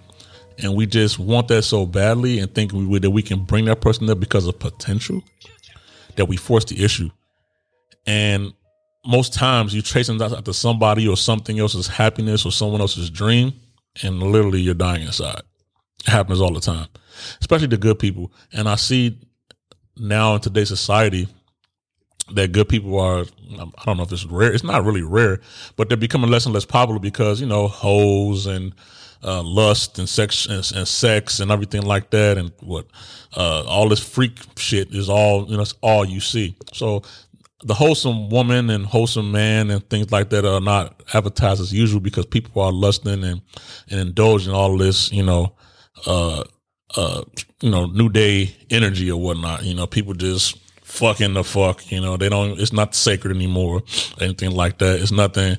and 0.59 0.75
we 0.75 0.85
just 0.85 1.19
want 1.19 1.47
that 1.49 1.63
so 1.63 1.85
badly 1.85 2.39
and 2.39 2.53
think 2.53 2.71
we, 2.73 2.99
that 2.99 3.11
we 3.11 3.21
can 3.21 3.43
bring 3.43 3.65
that 3.65 3.81
person 3.81 4.09
up 4.09 4.19
because 4.19 4.47
of 4.47 4.59
potential 4.59 5.23
that 6.15 6.25
we 6.25 6.37
force 6.37 6.65
the 6.65 6.83
issue. 6.83 7.09
And 8.05 8.53
most 9.05 9.33
times 9.33 9.73
you're 9.73 9.83
chasing 9.83 10.21
after 10.21 10.53
somebody 10.53 11.07
or 11.07 11.17
something 11.17 11.59
else's 11.59 11.87
happiness 11.87 12.45
or 12.45 12.51
someone 12.51 12.81
else's 12.81 13.09
dream, 13.09 13.53
and 14.01 14.21
literally 14.21 14.61
you're 14.61 14.73
dying 14.73 15.03
inside. 15.03 15.41
It 16.05 16.11
happens 16.11 16.41
all 16.41 16.53
the 16.53 16.59
time, 16.59 16.87
especially 17.39 17.67
the 17.67 17.77
good 17.77 17.99
people. 17.99 18.31
And 18.51 18.67
I 18.67 18.75
see 18.75 19.19
now 19.97 20.35
in 20.35 20.41
today's 20.41 20.69
society 20.69 21.27
that 22.31 22.51
good 22.51 22.69
people 22.69 22.99
are 22.99 23.25
I 23.59 23.85
don't 23.85 23.97
know 23.97 24.03
if 24.03 24.11
it's 24.11 24.25
rare. 24.25 24.53
It's 24.53 24.63
not 24.63 24.85
really 24.85 25.01
rare, 25.01 25.41
but 25.75 25.89
they're 25.89 25.97
becoming 25.97 26.31
less 26.31 26.45
and 26.45 26.53
less 26.53 26.65
popular 26.65 26.99
because, 26.99 27.41
you 27.41 27.47
know, 27.47 27.67
hoes 27.67 28.45
and 28.45 28.73
uh, 29.23 29.41
lust 29.43 29.99
and 29.99 30.07
sex 30.07 30.45
and, 30.45 30.69
and, 30.75 30.87
sex 30.87 31.39
and 31.39 31.51
everything 31.51 31.83
like 31.83 32.09
that 32.09 32.37
and 32.37 32.51
what 32.59 32.85
uh, 33.35 33.63
all 33.67 33.89
this 33.89 33.99
freak 33.99 34.37
shit 34.57 34.93
is 34.93 35.09
all 35.09 35.45
you 35.49 35.55
know 35.55 35.61
it's 35.61 35.75
all 35.81 36.05
you 36.05 36.19
see. 36.19 36.55
So 36.73 37.03
the 37.63 37.73
wholesome 37.73 38.29
woman 38.29 38.69
and 38.69 38.85
wholesome 38.85 39.31
man 39.31 39.69
and 39.71 39.87
things 39.89 40.11
like 40.11 40.29
that 40.31 40.45
are 40.45 40.59
not 40.59 41.01
advertised 41.13 41.61
as 41.61 41.73
usual 41.73 42.01
because 42.01 42.25
people 42.25 42.61
are 42.61 42.71
lusting 42.71 43.23
and 43.23 43.41
and 43.89 43.99
indulging 43.99 44.53
all 44.53 44.77
this 44.77 45.11
you 45.11 45.23
know 45.23 45.55
uh 46.05 46.43
uh 46.95 47.23
you 47.61 47.69
know 47.69 47.85
new 47.85 48.09
day 48.09 48.55
energy 48.69 49.09
or 49.09 49.19
whatnot. 49.19 49.63
You 49.63 49.73
know 49.73 49.87
people 49.87 50.13
just 50.13 50.57
fucking 50.83 51.33
the 51.33 51.43
fuck. 51.43 51.91
You 51.91 52.01
know 52.01 52.17
they 52.17 52.29
don't. 52.29 52.59
It's 52.59 52.73
not 52.73 52.95
sacred 52.95 53.35
anymore. 53.35 53.83
Anything 54.19 54.51
like 54.51 54.77
that. 54.79 54.99
It's 54.99 55.11
nothing 55.11 55.57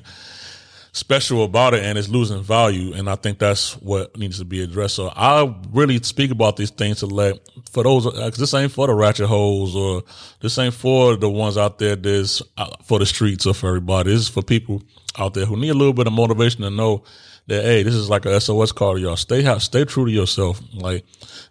special 0.95 1.43
about 1.43 1.73
it 1.73 1.83
and 1.83 1.97
it's 1.97 2.07
losing 2.07 2.41
value. 2.41 2.93
And 2.93 3.09
I 3.09 3.15
think 3.15 3.37
that's 3.37 3.73
what 3.81 4.17
needs 4.17 4.39
to 4.39 4.45
be 4.45 4.63
addressed. 4.63 4.95
So 4.95 5.11
I 5.13 5.53
really 5.73 6.01
speak 6.01 6.31
about 6.31 6.55
these 6.55 6.69
things 6.69 6.99
to 6.99 7.05
let, 7.05 7.37
for 7.69 7.83
those, 7.83 8.05
cause 8.05 8.37
this 8.37 8.53
ain't 8.53 8.71
for 8.71 8.87
the 8.87 8.93
ratchet 8.93 9.27
holes 9.27 9.75
or 9.75 10.03
this 10.39 10.57
ain't 10.57 10.73
for 10.73 11.17
the 11.17 11.29
ones 11.29 11.57
out 11.57 11.79
there 11.79 11.97
that's 11.97 12.41
uh, 12.57 12.69
for 12.83 12.99
the 12.99 13.05
streets 13.05 13.45
or 13.45 13.53
for 13.53 13.67
everybody. 13.67 14.11
This 14.11 14.21
is 14.21 14.29
for 14.29 14.41
people 14.41 14.83
out 15.19 15.33
there 15.33 15.45
who 15.45 15.57
need 15.57 15.69
a 15.69 15.73
little 15.73 15.93
bit 15.93 16.07
of 16.07 16.13
motivation 16.13 16.61
to 16.61 16.69
know 16.69 17.03
that, 17.47 17.63
hey, 17.63 17.83
this 17.83 17.93
is 17.93 18.09
like 18.09 18.25
a 18.25 18.39
SOS 18.39 18.71
call 18.71 18.93
to 18.93 18.99
y'all. 19.01 19.17
Stay 19.17 19.43
stay 19.59 19.83
true 19.83 20.05
to 20.05 20.11
yourself. 20.11 20.61
Like, 20.73 21.05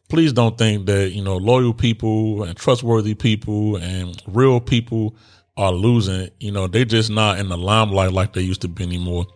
please 0.08 0.32
don't 0.32 0.56
think 0.56 0.86
that, 0.86 1.10
you 1.10 1.22
know, 1.22 1.36
loyal 1.36 1.74
people 1.74 2.44
and 2.44 2.56
trustworthy 2.56 3.14
people 3.14 3.76
and 3.76 4.20
real 4.26 4.58
people 4.58 5.14
are 5.56 5.72
losing, 5.72 6.30
you 6.40 6.50
know, 6.50 6.66
they 6.66 6.84
just 6.84 7.10
not 7.10 7.38
in 7.38 7.48
the 7.48 7.56
limelight 7.56 8.12
like 8.12 8.32
they 8.32 8.42
used 8.42 8.62
to 8.62 8.68
be 8.68 8.84
anymore. 8.84 9.26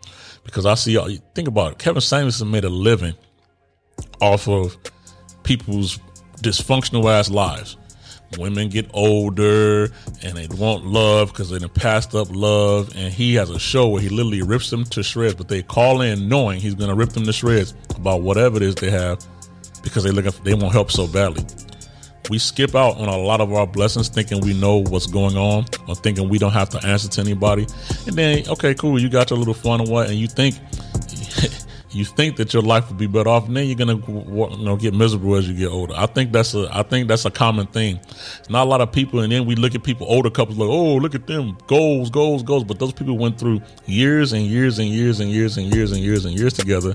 Because 0.45 0.67
I 0.67 0.75
see, 0.75 0.97
think 1.35 1.49
about 1.49 1.73
it, 1.73 1.79
Kevin 1.79 2.01
Samuels 2.01 2.43
made 2.43 2.65
a 2.65 2.69
living 2.69 3.15
off 4.21 4.49
of 4.49 4.77
people's 5.43 5.99
dysfunctional 6.39 7.11
ass 7.13 7.31
lives. 7.31 7.77
Women 8.37 8.69
get 8.69 8.91
older 8.93 9.85
and 10.23 10.37
they 10.37 10.47
want 10.49 10.85
love 10.85 11.33
because 11.33 11.51
they 11.51 11.59
done 11.59 11.71
passed 11.71 12.15
up 12.15 12.29
love. 12.31 12.93
And 12.95 13.13
he 13.13 13.35
has 13.37 13.49
a 13.51 13.59
show 13.59 13.89
where 13.89 14.03
he 14.03 14.09
literally 14.09 14.43
rips 14.43 14.71
them 14.71 14.85
to 14.85 15.03
shreds, 15.03 15.35
but 15.35 15.49
they 15.49 15.63
call 15.63 16.03
in 16.03 16.29
knowing 16.29 16.61
he's 16.61 16.75
going 16.75 16.91
to 16.91 16.97
rip 16.97 17.11
them 17.11 17.25
to 17.25 17.33
shreds 17.33 17.75
about 17.97 18.23
whatever 18.23 18.57
it 18.57 18.63
is 18.63 18.75
they 18.75 18.91
have 18.91 19.25
because 19.83 20.05
they 20.05 20.11
for, 20.11 20.43
they 20.43 20.55
want 20.55 20.73
help 20.73 20.91
so 20.91 21.07
badly 21.07 21.45
we 22.29 22.39
skip 22.39 22.75
out 22.75 22.99
on 22.99 23.09
a 23.09 23.17
lot 23.17 23.41
of 23.41 23.53
our 23.53 23.67
blessings 23.67 24.09
thinking 24.09 24.41
we 24.41 24.55
know 24.55 24.83
what's 24.85 25.07
going 25.07 25.37
on 25.37 25.67
or 25.87 25.95
thinking 25.95 26.29
we 26.29 26.39
don't 26.39 26.53
have 26.53 26.69
to 26.71 26.87
answer 26.87 27.09
to 27.09 27.21
anybody. 27.21 27.67
And 28.07 28.17
then, 28.17 28.49
okay, 28.49 28.75
cool, 28.75 28.99
you 28.99 29.09
got 29.09 29.31
your 29.31 29.39
little 29.39 29.55
fun 29.55 29.81
and 29.81 29.91
what, 29.91 30.09
and 30.09 30.17
you 30.19 30.29
think 30.29 30.57
you 31.91 32.05
think 32.05 32.37
that 32.37 32.53
your 32.53 32.63
life 32.63 32.89
would 32.89 32.99
be 32.99 33.07
better 33.07 33.29
off, 33.31 33.47
and 33.47 33.57
then 33.57 33.67
you're 33.67 33.77
gonna 33.77 33.97
you 33.97 34.65
know 34.65 34.77
get 34.77 34.95
miserable 34.95 35.35
as 35.37 35.49
you 35.49 35.55
get 35.57 35.69
older. 35.69 35.95
I 35.97 36.07
think 36.07 36.33
that's 36.33 36.55
a 36.55 36.69
I 36.71 36.83
think 36.83 37.09
that's 37.09 37.25
a 37.25 37.31
common 37.31 37.67
thing. 37.67 38.01
Not 38.49 38.67
a 38.67 38.71
lot 38.71 38.81
of 38.81 38.93
people, 38.93 39.21
and 39.21 39.33
then 39.33 39.47
we 39.47 39.55
look 39.55 39.75
at 39.75 39.83
people 39.83 40.07
older 40.09 40.31
couples 40.31 40.59
like, 40.59 40.69
oh, 40.69 40.97
look 40.97 41.15
at 41.15 41.27
them 41.27 41.57
goals, 41.67 42.11
goals, 42.11 42.43
goals. 42.43 42.65
But 42.65 42.79
those 42.79 42.93
people 42.93 43.17
went 43.17 43.39
through 43.39 43.63
years 43.87 44.33
and 44.33 44.45
years 44.45 44.79
and 44.79 44.89
years 44.89 45.21
and 45.21 45.31
years 45.31 45.57
and 45.57 45.67
years 45.75 45.93
and 45.93 46.01
years 46.01 46.25
and 46.25 46.39
years 46.39 46.53
together 46.53 46.95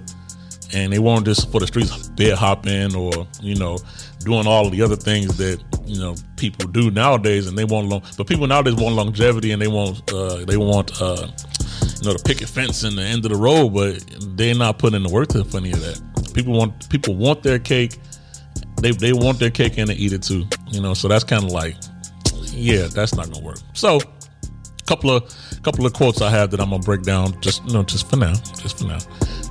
and 0.73 0.91
they 0.91 0.99
weren't 0.99 1.25
just 1.25 1.51
for 1.51 1.59
the 1.59 1.67
streets 1.67 2.09
bed 2.09 2.37
hopping 2.37 2.95
or 2.95 3.27
you 3.41 3.55
know 3.55 3.77
doing 4.23 4.47
all 4.47 4.69
the 4.69 4.81
other 4.81 4.95
things 4.95 5.37
that 5.37 5.61
you 5.85 5.99
know 5.99 6.15
people 6.37 6.67
do 6.67 6.91
nowadays, 6.91 7.47
and 7.47 7.57
they 7.57 7.65
want 7.65 7.87
long. 7.87 8.01
But 8.17 8.27
people 8.27 8.47
nowadays 8.47 8.75
want 8.75 8.95
longevity, 8.95 9.51
and 9.51 9.61
they 9.61 9.67
want 9.67 10.11
uh, 10.11 10.45
they 10.45 10.57
want 10.57 11.01
uh, 11.01 11.27
you 11.99 12.07
know 12.07 12.13
the 12.13 12.21
picket 12.25 12.49
fence 12.49 12.83
and 12.83 12.97
the 12.97 13.03
end 13.03 13.25
of 13.25 13.31
the 13.31 13.37
road, 13.37 13.69
but 13.69 14.03
they're 14.37 14.55
not 14.55 14.79
putting 14.79 14.97
in 14.97 15.03
the 15.03 15.09
work 15.09 15.31
for 15.31 15.57
any 15.57 15.71
of 15.71 15.81
that. 15.81 16.01
People 16.33 16.53
want 16.53 16.89
people 16.89 17.15
want 17.15 17.43
their 17.43 17.59
cake. 17.59 17.97
They 18.81 18.91
they 18.91 19.13
want 19.13 19.39
their 19.39 19.51
cake 19.51 19.77
and 19.77 19.89
they 19.89 19.95
eat 19.95 20.13
it 20.13 20.23
too. 20.23 20.45
You 20.71 20.81
know, 20.81 20.93
so 20.93 21.07
that's 21.07 21.23
kind 21.23 21.43
of 21.43 21.51
like, 21.51 21.75
yeah, 22.51 22.87
that's 22.87 23.15
not 23.15 23.31
gonna 23.31 23.45
work. 23.45 23.59
So, 23.73 23.97
a 23.97 24.83
couple 24.85 25.11
of 25.11 25.33
couple 25.63 25.85
of 25.85 25.93
quotes 25.93 26.21
I 26.21 26.29
have 26.29 26.51
that 26.51 26.59
I'm 26.59 26.71
gonna 26.71 26.83
break 26.83 27.03
down 27.03 27.39
just 27.41 27.63
you 27.65 27.73
know 27.73 27.83
just 27.83 28.09
for 28.09 28.17
now, 28.17 28.33
just 28.33 28.79
for 28.79 28.85
now. 28.85 28.99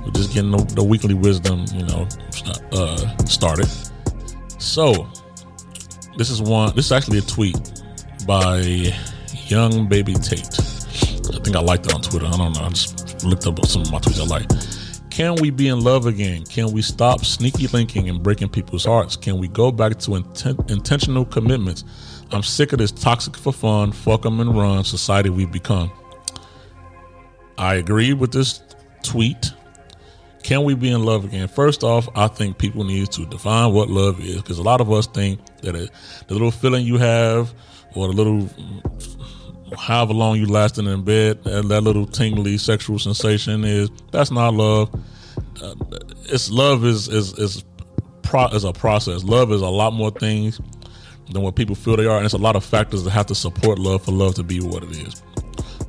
We're 0.03 0.11
just 0.11 0.33
getting 0.33 0.51
the, 0.51 0.63
the 0.75 0.83
weekly 0.83 1.13
wisdom, 1.13 1.65
you 1.73 1.83
know, 1.83 2.07
uh, 2.71 3.25
started. 3.25 3.67
So, 4.59 5.07
this 6.17 6.29
is 6.29 6.41
one. 6.41 6.75
This 6.75 6.85
is 6.85 6.91
actually 6.91 7.19
a 7.19 7.21
tweet 7.21 7.83
by 8.27 8.91
Young 9.47 9.87
Baby 9.87 10.13
Tate. 10.13 10.59
I 11.33 11.39
think 11.39 11.55
I 11.55 11.61
liked 11.61 11.85
it 11.85 11.93
on 11.93 12.01
Twitter. 12.01 12.25
I 12.27 12.37
don't 12.37 12.53
know. 12.53 12.61
I 12.61 12.69
just 12.69 13.23
looked 13.25 13.47
up 13.47 13.65
some 13.65 13.81
of 13.81 13.91
my 13.91 13.99
tweets 13.99 14.19
I 14.19 14.25
like. 14.25 14.49
Can 15.09 15.35
we 15.35 15.51
be 15.51 15.67
in 15.67 15.79
love 15.79 16.07
again? 16.07 16.43
Can 16.43 16.71
we 16.71 16.81
stop 16.81 17.23
sneaky 17.23 17.67
linking 17.67 18.09
and 18.09 18.23
breaking 18.23 18.49
people's 18.49 18.85
hearts? 18.85 19.15
Can 19.15 19.37
we 19.37 19.47
go 19.47 19.71
back 19.71 19.99
to 19.99 20.11
inten- 20.11 20.71
intentional 20.71 21.23
commitments? 21.23 21.83
I'm 22.31 22.41
sick 22.41 22.73
of 22.73 22.79
this 22.79 22.91
toxic 22.91 23.37
for 23.37 23.53
fun, 23.53 23.91
fuck 23.91 24.23
them 24.23 24.39
and 24.39 24.57
run 24.57 24.83
society 24.83 25.29
we've 25.29 25.51
become. 25.51 25.91
I 27.59 27.75
agree 27.75 28.13
with 28.13 28.31
this 28.31 28.61
tweet. 29.03 29.53
Can 30.43 30.63
we 30.65 30.75
be 30.75 30.91
in 30.91 31.03
love 31.03 31.23
again? 31.23 31.47
First 31.47 31.83
off, 31.83 32.07
I 32.15 32.27
think 32.27 32.57
people 32.57 32.83
need 32.83 33.11
to 33.13 33.25
define 33.25 33.73
what 33.73 33.89
love 33.89 34.19
is 34.19 34.35
because 34.37 34.59
a 34.59 34.63
lot 34.63 34.81
of 34.81 34.91
us 34.91 35.07
think 35.07 35.39
that 35.61 35.73
the 35.73 36.33
little 36.33 36.51
feeling 36.51 36.85
you 36.85 36.97
have 36.97 37.53
or 37.95 38.07
the 38.07 38.13
little 38.13 38.49
however 39.77 40.13
long 40.13 40.37
you 40.37 40.45
lasting 40.45 40.85
in 40.85 41.03
bed, 41.03 41.43
that, 41.45 41.67
that 41.67 41.81
little 41.81 42.05
tingly 42.05 42.57
sexual 42.57 42.99
sensation 42.99 43.63
is 43.63 43.89
that's 44.11 44.31
not 44.31 44.53
love. 44.53 44.93
Uh, 45.61 45.75
it's 46.25 46.51
love 46.51 46.83
is 46.83 47.07
is 47.07 47.37
is 47.39 47.63
pro, 48.21 48.47
is 48.47 48.65
a 48.65 48.73
process. 48.73 49.23
Love 49.23 49.51
is 49.51 49.61
a 49.61 49.69
lot 49.69 49.93
more 49.93 50.11
things 50.11 50.59
than 51.31 51.41
what 51.41 51.55
people 51.55 51.75
feel 51.75 51.95
they 51.95 52.05
are, 52.05 52.17
and 52.17 52.25
it's 52.25 52.33
a 52.33 52.37
lot 52.37 52.55
of 52.55 52.65
factors 52.65 53.03
that 53.03 53.11
have 53.11 53.27
to 53.27 53.35
support 53.35 53.79
love 53.79 54.03
for 54.03 54.11
love 54.11 54.35
to 54.35 54.43
be 54.43 54.59
what 54.59 54.83
it 54.83 54.91
is. 54.91 55.23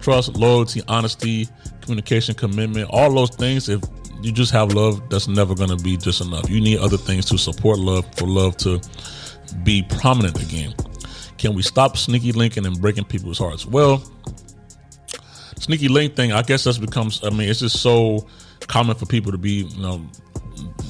Trust, 0.00 0.36
loyalty, 0.36 0.80
honesty, 0.86 1.48
communication, 1.80 2.34
commitment, 2.34 2.88
all 2.90 3.12
those 3.12 3.30
things. 3.30 3.68
If 3.68 3.82
you 4.24 4.32
just 4.32 4.52
have 4.52 4.72
love, 4.72 5.08
that's 5.10 5.28
never 5.28 5.54
going 5.54 5.68
to 5.68 5.76
be 5.76 5.96
just 5.96 6.20
enough. 6.22 6.48
You 6.48 6.60
need 6.60 6.78
other 6.78 6.96
things 6.96 7.26
to 7.26 7.38
support 7.38 7.78
love 7.78 8.06
for 8.16 8.26
love 8.26 8.56
to 8.58 8.80
be 9.62 9.82
prominent 9.98 10.42
again. 10.42 10.74
Can 11.36 11.54
we 11.54 11.62
stop 11.62 11.96
sneaky 11.98 12.32
linking 12.32 12.64
and 12.64 12.80
breaking 12.80 13.04
people's 13.04 13.38
hearts? 13.38 13.66
Well, 13.66 14.02
sneaky 15.58 15.88
link 15.88 16.16
thing, 16.16 16.32
I 16.32 16.42
guess 16.42 16.64
that's 16.64 16.78
becomes. 16.78 17.22
I 17.22 17.30
mean, 17.30 17.48
it's 17.48 17.60
just 17.60 17.82
so 17.82 18.26
common 18.60 18.96
for 18.96 19.04
people 19.04 19.30
to 19.30 19.38
be, 19.38 19.64
you 19.64 19.82
know, 19.82 20.02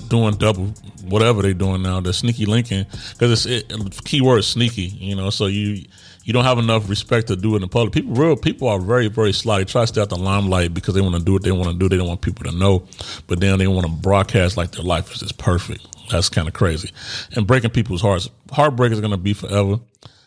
doing 0.09 0.37
double 0.37 0.67
whatever 1.09 1.43
they're 1.43 1.55
doing 1.55 1.83
now. 1.83 2.01
The 2.01 2.13
sneaky 2.13 2.47
linking 2.47 2.87
because 3.13 3.47
it's 3.47 3.71
it, 3.73 4.05
keyword 4.05 4.45
sneaky. 4.45 4.83
You 4.83 5.17
know, 5.17 5.31
so 5.31 5.47
you 5.47 5.85
you 6.25 6.33
don't 6.33 6.45
have 6.45 6.59
enough 6.59 6.89
respect 6.89 7.29
to 7.29 7.37
do 7.37 7.53
it 7.53 7.57
in 7.57 7.63
the 7.63 7.69
public. 7.69 7.93
People, 7.93 8.15
real 8.15 8.37
people 8.37 8.69
are 8.69 8.81
very, 8.81 9.09
very 9.09 9.33
sly. 9.33 9.59
They 9.59 9.65
try 9.65 9.83
to 9.83 9.87
stay 9.87 10.01
out 10.01 10.09
the 10.09 10.17
limelight 10.17 10.73
because 10.73 10.95
they 10.95 11.01
want 11.01 11.15
to 11.17 11.23
do 11.23 11.35
what 11.35 11.43
they 11.43 11.53
want 11.53 11.71
to 11.71 11.79
do. 11.79 11.89
They 11.89 11.99
don't 11.99 12.09
want 12.09 12.23
people 12.23 12.45
to 12.51 12.57
know, 12.57 12.87
but 13.27 13.41
then 13.41 13.59
they 13.59 13.67
want 13.67 13.87
to 13.87 13.93
broadcast 13.93 14.57
like 14.57 14.73
their 14.73 14.85
life 14.85 15.13
is 15.13 15.21
just 15.21 15.39
perfect. 15.39 15.87
That's 16.11 16.29
kind 16.29 16.49
of 16.49 16.55
crazy. 16.55 16.91
And 17.37 17.47
breaking 17.47 17.71
people's 17.71 18.01
hearts. 18.01 18.29
Heartbreak 18.51 18.93
is 18.93 19.01
going 19.01 19.11
to 19.11 19.17
be 19.17 19.35
forever. 19.35 19.79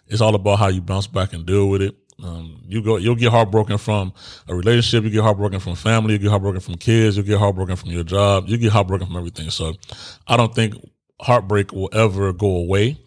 It's 0.07 0.21
all 0.21 0.35
about 0.35 0.59
how 0.59 0.67
you 0.67 0.81
bounce 0.81 1.07
back 1.07 1.33
and 1.33 1.45
deal 1.45 1.67
with 1.69 1.81
it. 1.81 1.95
Um, 2.23 2.61
you 2.65 2.81
go, 2.81 2.97
you'll 2.97 3.15
get 3.15 3.31
heartbroken 3.31 3.77
from 3.77 4.13
a 4.47 4.55
relationship. 4.55 5.03
You 5.03 5.11
get 5.11 5.21
heartbroken 5.21 5.59
from 5.59 5.75
family. 5.75 6.13
You 6.13 6.19
get 6.19 6.29
heartbroken 6.29 6.61
from 6.61 6.75
kids. 6.75 7.17
You 7.17 7.23
get 7.23 7.37
heartbroken 7.37 7.75
from 7.75 7.91
your 7.91 8.03
job. 8.03 8.47
You 8.47 8.57
get 8.57 8.71
heartbroken 8.71 9.07
from 9.07 9.17
everything. 9.17 9.49
So 9.49 9.73
I 10.27 10.37
don't 10.37 10.53
think 10.53 10.75
heartbreak 11.21 11.71
will 11.73 11.89
ever 11.93 12.33
go 12.33 12.55
away. 12.55 12.97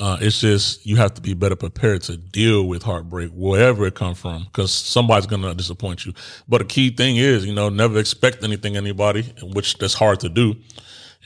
Uh, 0.00 0.16
it's 0.22 0.40
just 0.40 0.86
you 0.86 0.96
have 0.96 1.12
to 1.12 1.20
be 1.20 1.34
better 1.34 1.54
prepared 1.54 2.00
to 2.00 2.16
deal 2.16 2.66
with 2.66 2.82
heartbreak, 2.82 3.30
wherever 3.34 3.86
it 3.86 3.94
comes 3.94 4.18
from, 4.18 4.44
because 4.44 4.72
somebody's 4.72 5.26
gonna 5.26 5.54
disappoint 5.54 6.06
you. 6.06 6.14
But 6.48 6.62
a 6.62 6.64
key 6.64 6.88
thing 6.90 7.16
is, 7.16 7.44
you 7.44 7.54
know, 7.54 7.68
never 7.68 7.98
expect 7.98 8.42
anything 8.42 8.78
anybody, 8.78 9.22
which 9.42 9.76
that's 9.76 9.92
hard 9.92 10.20
to 10.20 10.30
do. 10.30 10.56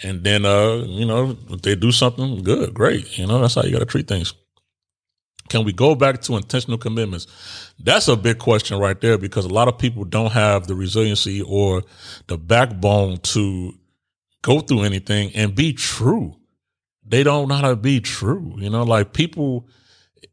And 0.02 0.24
then, 0.24 0.44
uh, 0.44 0.84
you 0.88 1.06
know, 1.06 1.38
if 1.50 1.62
they 1.62 1.76
do 1.76 1.92
something 1.92 2.42
good, 2.42 2.74
great. 2.74 3.16
You 3.16 3.28
know, 3.28 3.40
that's 3.40 3.54
how 3.54 3.62
you 3.62 3.70
got 3.70 3.78
to 3.78 3.84
treat 3.84 4.08
things. 4.08 4.34
Can 5.48 5.64
we 5.64 5.72
go 5.72 5.94
back 5.94 6.20
to 6.22 6.36
intentional 6.36 6.78
commitments? 6.78 7.28
That's 7.78 8.08
a 8.08 8.16
big 8.16 8.38
question 8.38 8.78
right 8.80 9.00
there 9.00 9.18
because 9.18 9.44
a 9.44 9.50
lot 9.50 9.68
of 9.68 9.78
people 9.78 10.04
don't 10.04 10.32
have 10.32 10.66
the 10.66 10.74
resiliency 10.74 11.42
or 11.42 11.84
the 12.26 12.38
backbone 12.38 13.18
to 13.18 13.74
go 14.42 14.58
through 14.60 14.82
anything 14.82 15.30
and 15.36 15.54
be 15.54 15.72
true 15.74 16.34
they 17.06 17.22
don't 17.22 17.48
know 17.48 17.56
how 17.56 17.68
to 17.68 17.76
be 17.76 18.00
true. 18.00 18.54
You 18.58 18.70
know, 18.70 18.82
like 18.82 19.12
people, 19.12 19.68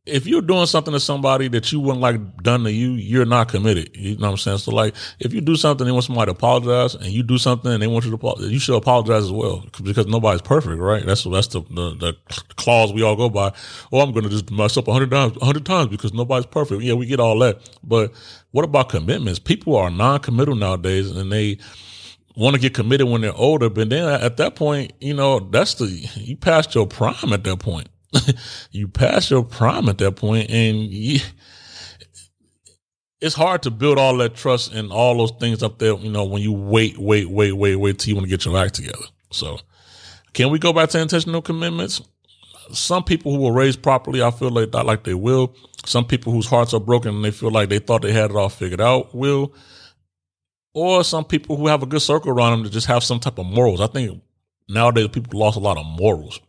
if 0.05 0.25
you're 0.25 0.41
doing 0.41 0.65
something 0.65 0.93
to 0.93 0.99
somebody 0.99 1.47
that 1.49 1.71
you 1.71 1.79
wouldn't 1.79 2.01
like 2.01 2.37
done 2.37 2.63
to 2.63 2.71
you, 2.71 2.93
you're 2.93 3.25
not 3.25 3.49
committed. 3.49 3.95
You 3.95 4.15
know 4.17 4.27
what 4.27 4.31
I'm 4.31 4.37
saying? 4.37 4.57
So 4.59 4.71
like, 4.71 4.95
if 5.19 5.33
you 5.33 5.41
do 5.41 5.55
something, 5.55 5.85
they 5.85 5.91
want 5.91 6.05
somebody 6.05 6.31
to 6.31 6.37
apologize, 6.37 6.95
and 6.95 7.07
you 7.07 7.23
do 7.23 7.37
something, 7.37 7.71
and 7.71 7.81
they 7.81 7.87
want 7.87 8.05
you 8.05 8.11
to 8.11 8.15
apologize, 8.15 8.49
you 8.49 8.59
should 8.59 8.75
apologize 8.75 9.23
as 9.25 9.31
well 9.31 9.65
because 9.83 10.07
nobody's 10.07 10.41
perfect, 10.41 10.79
right? 10.79 11.05
That's 11.05 11.23
that's 11.25 11.47
the 11.47 11.61
the, 11.61 11.95
the 11.99 12.17
clause 12.55 12.93
we 12.93 13.03
all 13.03 13.15
go 13.15 13.29
by. 13.29 13.53
Oh, 13.91 13.99
I'm 13.99 14.11
going 14.11 14.23
to 14.23 14.29
just 14.29 14.49
mess 14.49 14.77
up 14.77 14.87
a 14.87 14.93
hundred 14.93 15.11
times, 15.11 15.37
a 15.41 15.45
hundred 15.45 15.65
times 15.65 15.89
because 15.89 16.13
nobody's 16.13 16.47
perfect. 16.47 16.81
Yeah, 16.81 16.93
we 16.93 17.05
get 17.05 17.19
all 17.19 17.37
that, 17.39 17.69
but 17.83 18.13
what 18.51 18.65
about 18.65 18.89
commitments? 18.89 19.39
People 19.39 19.75
are 19.75 19.89
non-committal 19.89 20.55
nowadays, 20.55 21.11
and 21.11 21.31
they 21.31 21.57
want 22.35 22.55
to 22.55 22.61
get 22.61 22.73
committed 22.73 23.07
when 23.07 23.21
they're 23.21 23.35
older, 23.35 23.69
but 23.69 23.89
then 23.89 24.07
at 24.07 24.37
that 24.37 24.55
point, 24.55 24.93
you 24.99 25.13
know, 25.13 25.39
that's 25.39 25.75
the 25.75 25.87
you 26.15 26.35
passed 26.37 26.73
your 26.75 26.87
prime 26.87 27.33
at 27.33 27.43
that 27.43 27.59
point. 27.59 27.89
you 28.71 28.87
pass 28.87 29.29
your 29.29 29.43
prime 29.43 29.89
at 29.89 29.97
that 29.99 30.15
point, 30.15 30.49
and 30.49 30.79
you, 30.79 31.19
it's 33.19 33.35
hard 33.35 33.63
to 33.63 33.71
build 33.71 33.97
all 33.97 34.17
that 34.17 34.35
trust 34.35 34.73
and 34.73 34.91
all 34.91 35.17
those 35.17 35.31
things 35.39 35.63
up 35.63 35.77
there. 35.79 35.93
You 35.93 36.11
know, 36.11 36.25
when 36.25 36.41
you 36.41 36.51
wait, 36.51 36.97
wait, 36.97 37.29
wait, 37.29 37.53
wait, 37.53 37.75
wait 37.75 37.99
till 37.99 38.09
you 38.09 38.15
want 38.15 38.25
to 38.25 38.29
get 38.29 38.45
your 38.45 38.57
act 38.57 38.73
together. 38.75 39.05
So, 39.31 39.59
can 40.33 40.49
we 40.49 40.59
go 40.59 40.73
back 40.73 40.89
to 40.89 40.99
intentional 40.99 41.41
commitments? 41.41 42.01
Some 42.71 43.03
people 43.03 43.35
who 43.35 43.41
were 43.43 43.53
raised 43.53 43.81
properly, 43.81 44.21
I 44.21 44.31
feel 44.31 44.49
like 44.49 44.71
that 44.71 44.85
like 44.85 45.03
they 45.03 45.13
will. 45.13 45.53
Some 45.85 46.05
people 46.05 46.31
whose 46.31 46.47
hearts 46.47 46.73
are 46.73 46.79
broken 46.79 47.15
and 47.15 47.25
they 47.25 47.31
feel 47.31 47.51
like 47.51 47.69
they 47.69 47.79
thought 47.79 48.01
they 48.01 48.13
had 48.13 48.31
it 48.31 48.35
all 48.35 48.49
figured 48.49 48.81
out 48.81 49.13
will. 49.13 49.53
Or 50.73 51.03
some 51.03 51.25
people 51.25 51.57
who 51.57 51.67
have 51.67 51.83
a 51.83 51.85
good 51.85 52.01
circle 52.01 52.31
around 52.31 52.51
them 52.51 52.63
to 52.63 52.69
just 52.69 52.87
have 52.87 53.03
some 53.03 53.19
type 53.19 53.37
of 53.37 53.45
morals. 53.45 53.81
I 53.81 53.87
think 53.87 54.21
nowadays 54.69 55.09
people 55.09 55.39
lost 55.39 55.57
a 55.57 55.59
lot 55.61 55.77
of 55.77 55.85
morals 55.85 56.39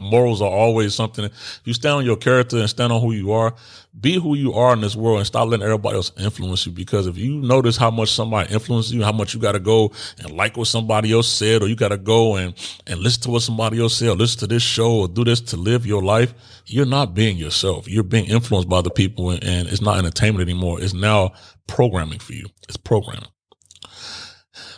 morals 0.00 0.40
are 0.40 0.50
always 0.50 0.94
something. 0.94 1.24
If 1.24 1.60
you 1.64 1.74
stand 1.74 1.96
on 1.96 2.04
your 2.04 2.16
character 2.16 2.58
and 2.58 2.68
stand 2.68 2.92
on 2.92 3.00
who 3.00 3.12
you 3.12 3.32
are, 3.32 3.54
be 3.98 4.14
who 4.14 4.34
you 4.34 4.54
are 4.54 4.72
in 4.72 4.80
this 4.80 4.96
world 4.96 5.18
and 5.18 5.26
stop 5.26 5.48
letting 5.48 5.64
everybody 5.64 5.96
else 5.96 6.12
influence 6.18 6.64
you. 6.64 6.72
Because 6.72 7.06
if 7.06 7.18
you 7.18 7.40
notice 7.40 7.76
how 7.76 7.90
much 7.90 8.12
somebody 8.12 8.52
influences 8.52 8.92
you, 8.92 9.02
how 9.02 9.12
much 9.12 9.34
you 9.34 9.40
got 9.40 9.52
to 9.52 9.60
go 9.60 9.92
and 10.18 10.30
like 10.30 10.56
what 10.56 10.68
somebody 10.68 11.12
else 11.12 11.28
said, 11.28 11.62
or 11.62 11.68
you 11.68 11.76
got 11.76 11.88
to 11.88 11.98
go 11.98 12.36
and, 12.36 12.54
and 12.86 13.00
listen 13.00 13.22
to 13.22 13.30
what 13.30 13.42
somebody 13.42 13.80
else 13.80 13.96
said, 13.96 14.08
or 14.08 14.16
listen 14.16 14.40
to 14.40 14.46
this 14.46 14.62
show 14.62 15.00
or 15.00 15.08
do 15.08 15.24
this 15.24 15.40
to 15.40 15.56
live 15.56 15.86
your 15.86 16.02
life, 16.02 16.34
you're 16.66 16.86
not 16.86 17.14
being 17.14 17.36
yourself. 17.36 17.88
You're 17.88 18.04
being 18.04 18.26
influenced 18.26 18.68
by 18.68 18.82
the 18.82 18.90
people 18.90 19.30
and, 19.30 19.42
and 19.44 19.68
it's 19.68 19.82
not 19.82 19.98
entertainment 19.98 20.48
anymore. 20.48 20.80
It's 20.80 20.94
now 20.94 21.32
programming 21.66 22.20
for 22.20 22.32
you. 22.32 22.46
It's 22.68 22.76
programming. 22.76 23.28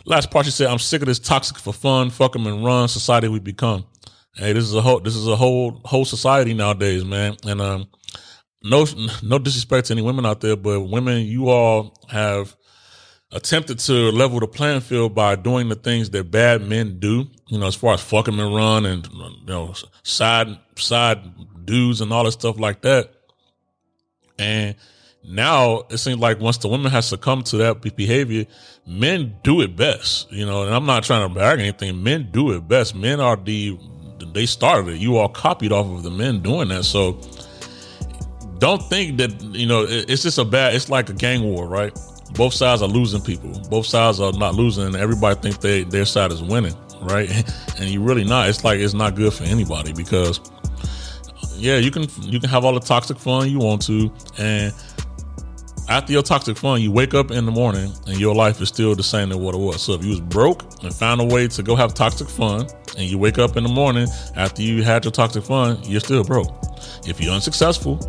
Last 0.05 0.31
part, 0.31 0.45
she 0.45 0.51
said, 0.51 0.67
I'm 0.67 0.79
sick 0.79 1.01
of 1.01 1.07
this 1.07 1.19
toxic 1.19 1.57
for 1.57 1.71
fun, 1.71 2.09
fuck 2.09 2.33
them 2.33 2.45
and 2.45 2.65
run 2.65 2.89
society 2.89 3.29
we 3.29 3.39
become. 3.39 3.85
Hey, 4.35 4.53
this 4.53 4.63
is 4.63 4.73
a 4.73 4.81
whole 4.81 4.99
this 4.99 5.15
is 5.15 5.27
a 5.27 5.35
whole 5.35 5.79
whole 5.85 6.05
society 6.05 6.53
nowadays, 6.53 7.05
man. 7.05 7.37
And 7.45 7.61
um, 7.61 7.87
no 8.63 8.85
no 9.21 9.37
disrespect 9.37 9.87
to 9.87 9.93
any 9.93 10.01
women 10.01 10.25
out 10.25 10.41
there, 10.41 10.55
but 10.55 10.81
women, 10.81 11.25
you 11.25 11.49
all 11.49 11.95
have 12.09 12.55
attempted 13.31 13.79
to 13.79 14.11
level 14.11 14.39
the 14.39 14.47
playing 14.47 14.81
field 14.81 15.13
by 15.13 15.35
doing 15.35 15.69
the 15.69 15.75
things 15.75 16.09
that 16.11 16.31
bad 16.31 16.61
men 16.61 16.99
do. 16.99 17.27
You 17.47 17.59
know, 17.59 17.67
as 17.67 17.75
far 17.75 17.93
as 17.93 18.01
fucking 18.01 18.39
and 18.39 18.55
run 18.55 18.85
and 18.85 19.07
you 19.11 19.45
know 19.45 19.73
side 20.01 20.47
side 20.77 21.19
dudes 21.65 22.01
and 22.01 22.11
all 22.11 22.23
that 22.23 22.31
stuff 22.31 22.59
like 22.59 22.81
that. 22.81 23.11
And 24.39 24.75
now 25.23 25.83
it 25.91 25.97
seems 25.97 26.17
like 26.17 26.39
once 26.39 26.57
the 26.57 26.67
women 26.67 26.91
has 26.91 27.07
succumbed 27.07 27.45
to 27.47 27.57
that 27.57 27.81
behavior, 27.95 28.45
men 28.87 29.35
do 29.43 29.61
it 29.61 29.75
best. 29.75 30.31
You 30.31 30.47
know, 30.47 30.63
and 30.63 30.73
I'm 30.73 30.87
not 30.87 31.03
trying 31.03 31.27
to 31.27 31.33
brag 31.33 31.59
anything. 31.59 32.01
Men 32.01 32.29
do 32.31 32.51
it 32.51 32.67
best. 32.67 32.95
Men 32.95 33.19
are 33.19 33.35
the 33.35 33.77
they 34.33 34.45
started 34.45 34.95
it. 34.95 34.99
You 34.99 35.17
all 35.17 35.29
copied 35.29 35.71
off 35.71 35.85
of 35.87 36.03
the 36.03 36.11
men 36.11 36.41
doing 36.41 36.69
that. 36.69 36.83
So 36.83 37.19
don't 38.57 38.81
think 38.83 39.17
that 39.17 39.41
you 39.41 39.67
know 39.67 39.85
it's 39.87 40.23
just 40.23 40.37
a 40.37 40.45
bad. 40.45 40.75
It's 40.75 40.89
like 40.89 41.09
a 41.09 41.13
gang 41.13 41.43
war, 41.43 41.67
right? 41.67 41.97
Both 42.33 42.53
sides 42.53 42.81
are 42.81 42.87
losing 42.87 43.21
people. 43.21 43.51
Both 43.69 43.85
sides 43.85 44.19
are 44.19 44.33
not 44.33 44.55
losing. 44.55 44.95
Everybody 44.95 45.39
think 45.39 45.61
they 45.61 45.83
their 45.83 46.05
side 46.05 46.31
is 46.31 46.41
winning, 46.41 46.75
right? 47.01 47.29
And 47.79 47.89
you 47.89 48.01
really 48.03 48.23
not. 48.23 48.47
It's 48.49 48.63
like 48.63 48.79
it's 48.79 48.93
not 48.93 49.15
good 49.15 49.33
for 49.33 49.43
anybody 49.45 49.93
because 49.93 50.39
yeah, 51.55 51.77
you 51.77 51.91
can 51.91 52.05
you 52.21 52.39
can 52.39 52.49
have 52.49 52.63
all 52.65 52.73
the 52.73 52.79
toxic 52.79 53.17
fun 53.17 53.49
you 53.49 53.59
want 53.59 53.81
to, 53.87 54.11
and 54.37 54.73
after 55.89 56.13
your 56.13 56.23
toxic 56.23 56.57
fun, 56.57 56.81
you 56.81 56.91
wake 56.91 57.13
up 57.13 57.31
in 57.31 57.45
the 57.45 57.51
morning 57.51 57.91
and 58.07 58.19
your 58.19 58.33
life 58.33 58.61
is 58.61 58.69
still 58.69 58.95
the 58.95 59.03
same 59.03 59.31
as 59.31 59.37
what 59.37 59.53
it 59.55 59.59
was. 59.59 59.81
So 59.81 59.93
if 59.93 60.03
you 60.03 60.11
was 60.11 60.21
broke 60.21 60.63
and 60.83 60.93
found 60.93 61.21
a 61.21 61.25
way 61.25 61.47
to 61.47 61.63
go 61.63 61.75
have 61.75 61.93
toxic 61.93 62.29
fun, 62.29 62.67
and 62.97 63.09
you 63.09 63.17
wake 63.17 63.39
up 63.39 63.57
in 63.57 63.63
the 63.63 63.69
morning 63.69 64.07
after 64.35 64.61
you 64.61 64.83
had 64.83 65.03
your 65.03 65.11
toxic 65.11 65.43
fun, 65.43 65.79
you're 65.83 65.99
still 65.99 66.23
broke. 66.23 66.51
If 67.05 67.19
you're 67.19 67.33
unsuccessful 67.33 67.99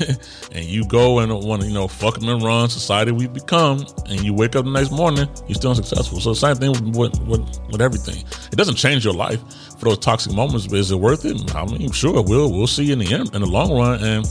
and 0.52 0.64
you 0.64 0.86
go 0.86 1.20
and 1.20 1.32
want 1.44 1.62
to, 1.62 1.68
you 1.68 1.74
know, 1.74 1.86
fuck 1.86 2.18
them 2.18 2.28
and 2.28 2.42
run 2.42 2.68
society 2.68 3.12
we 3.12 3.26
become, 3.26 3.84
and 4.06 4.22
you 4.22 4.34
wake 4.34 4.56
up 4.56 4.64
the 4.64 4.70
next 4.70 4.90
morning, 4.90 5.28
you're 5.46 5.54
still 5.54 5.70
unsuccessful. 5.70 6.20
So 6.20 6.30
the 6.30 6.36
same 6.36 6.56
thing 6.56 6.92
with, 6.92 7.18
with, 7.20 7.60
with 7.70 7.80
everything. 7.80 8.24
It 8.50 8.56
doesn't 8.56 8.76
change 8.76 9.04
your 9.04 9.14
life 9.14 9.40
for 9.78 9.86
those 9.86 9.98
toxic 9.98 10.32
moments, 10.32 10.66
but 10.66 10.78
is 10.78 10.90
it 10.90 10.96
worth 10.96 11.24
it? 11.24 11.54
I 11.54 11.64
mean, 11.66 11.90
sure, 11.92 12.22
we'll 12.22 12.50
we'll 12.50 12.66
see 12.66 12.92
in 12.92 12.98
the 12.98 13.12
end, 13.12 13.34
in 13.34 13.42
the 13.42 13.46
long 13.46 13.76
run, 13.76 14.02
and 14.02 14.26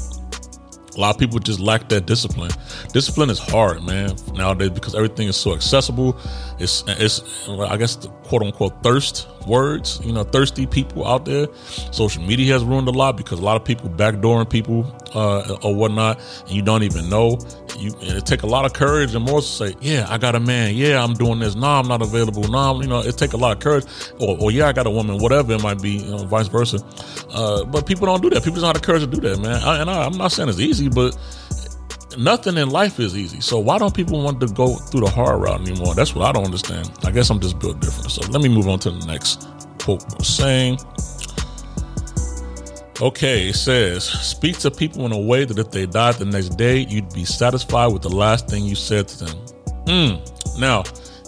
a 0.95 0.99
lot 0.99 1.15
of 1.15 1.19
people 1.19 1.39
just 1.39 1.59
lack 1.59 1.89
that 1.89 2.05
discipline. 2.05 2.51
Discipline 2.93 3.29
is 3.29 3.39
hard, 3.39 3.83
man, 3.83 4.15
nowadays 4.33 4.69
because 4.69 4.95
everything 4.95 5.27
is 5.27 5.35
so 5.35 5.53
accessible. 5.53 6.17
It's, 6.59 6.83
it's, 6.87 7.47
I 7.49 7.77
guess, 7.77 7.95
the 7.95 8.09
quote 8.23 8.43
unquote 8.43 8.81
thirst 8.83 9.27
words, 9.45 9.99
you 10.03 10.11
know, 10.11 10.23
thirsty 10.23 10.65
people 10.65 11.07
out 11.07 11.25
there. 11.25 11.47
Social 11.91 12.23
media 12.23 12.53
has 12.53 12.63
ruined 12.63 12.87
a 12.87 12.91
lot 12.91 13.17
because 13.17 13.39
a 13.39 13.43
lot 13.43 13.55
of 13.55 13.63
people 13.63 13.89
backdooring 13.89 14.49
people 14.49 14.85
uh, 15.13 15.57
or 15.63 15.75
whatnot, 15.75 16.19
and 16.41 16.51
you 16.51 16.61
don't 16.61 16.83
even 16.83 17.09
know. 17.09 17.39
You 17.77 17.93
it 18.01 18.25
take 18.25 18.43
a 18.43 18.47
lot 18.47 18.65
of 18.65 18.73
courage 18.73 19.15
and 19.15 19.25
more 19.25 19.41
to 19.41 19.45
say, 19.45 19.75
yeah, 19.81 20.05
I 20.09 20.17
got 20.17 20.35
a 20.35 20.39
man. 20.39 20.75
Yeah, 20.75 21.03
I'm 21.03 21.13
doing 21.13 21.39
this. 21.39 21.55
No, 21.55 21.67
I'm 21.67 21.87
not 21.87 22.01
available. 22.01 22.43
No, 22.43 22.81
you 22.81 22.87
know, 22.87 22.99
it 22.99 23.17
take 23.17 23.33
a 23.33 23.37
lot 23.37 23.55
of 23.55 23.59
courage. 23.59 23.85
Or, 24.19 24.37
or 24.39 24.51
yeah, 24.51 24.67
I 24.67 24.73
got 24.73 24.87
a 24.87 24.91
woman. 24.91 25.17
Whatever 25.17 25.53
it 25.53 25.63
might 25.63 25.81
be, 25.81 25.91
you 25.91 26.11
know, 26.11 26.25
vice 26.25 26.47
versa. 26.47 26.79
Uh, 27.31 27.63
but 27.65 27.85
people 27.85 28.05
don't 28.05 28.21
do 28.21 28.29
that. 28.29 28.43
People 28.43 28.61
don't 28.61 28.73
have 28.73 28.81
the 28.81 28.85
courage 28.85 29.01
to 29.01 29.07
do 29.07 29.19
that, 29.21 29.39
man. 29.39 29.61
I, 29.63 29.81
and 29.81 29.89
I, 29.89 30.05
I'm 30.05 30.17
not 30.17 30.31
saying 30.31 30.49
it's 30.49 30.59
easy, 30.59 30.89
but 30.89 31.17
nothing 32.17 32.57
in 32.57 32.69
life 32.69 32.99
is 32.99 33.17
easy. 33.17 33.41
So 33.41 33.59
why 33.59 33.77
don't 33.77 33.93
people 33.93 34.21
want 34.23 34.39
to 34.41 34.47
go 34.47 34.75
through 34.75 35.01
the 35.01 35.09
hard 35.09 35.41
route 35.41 35.61
anymore? 35.61 35.95
That's 35.95 36.15
what 36.15 36.27
I 36.27 36.31
don't 36.31 36.45
understand. 36.45 36.91
I 37.03 37.11
guess 37.11 37.29
I'm 37.29 37.39
just 37.39 37.59
built 37.59 37.79
different. 37.79 38.11
So 38.11 38.21
let 38.31 38.41
me 38.41 38.49
move 38.49 38.67
on 38.67 38.79
to 38.79 38.91
the 38.91 39.05
next 39.05 39.47
quote 39.79 40.25
saying. 40.25 40.79
Okay, 43.01 43.49
it 43.49 43.55
says, 43.55 44.05
speak 44.05 44.57
to 44.59 44.71
people 44.71 45.05
in 45.05 45.11
a 45.11 45.19
way 45.19 45.43
that 45.43 45.59
if 45.59 45.69
they 45.71 45.85
died 45.85 46.15
the 46.15 46.23
next 46.23 46.55
day, 46.55 46.85
you'd 46.87 47.13
be 47.13 47.25
satisfied 47.25 47.87
with 47.87 48.01
the 48.01 48.09
last 48.09 48.47
thing 48.47 48.63
you 48.63 48.75
said 48.75 49.09
to 49.09 49.25
them. 49.25 49.37
Hmm. 49.85 50.59
Now, 50.61 50.83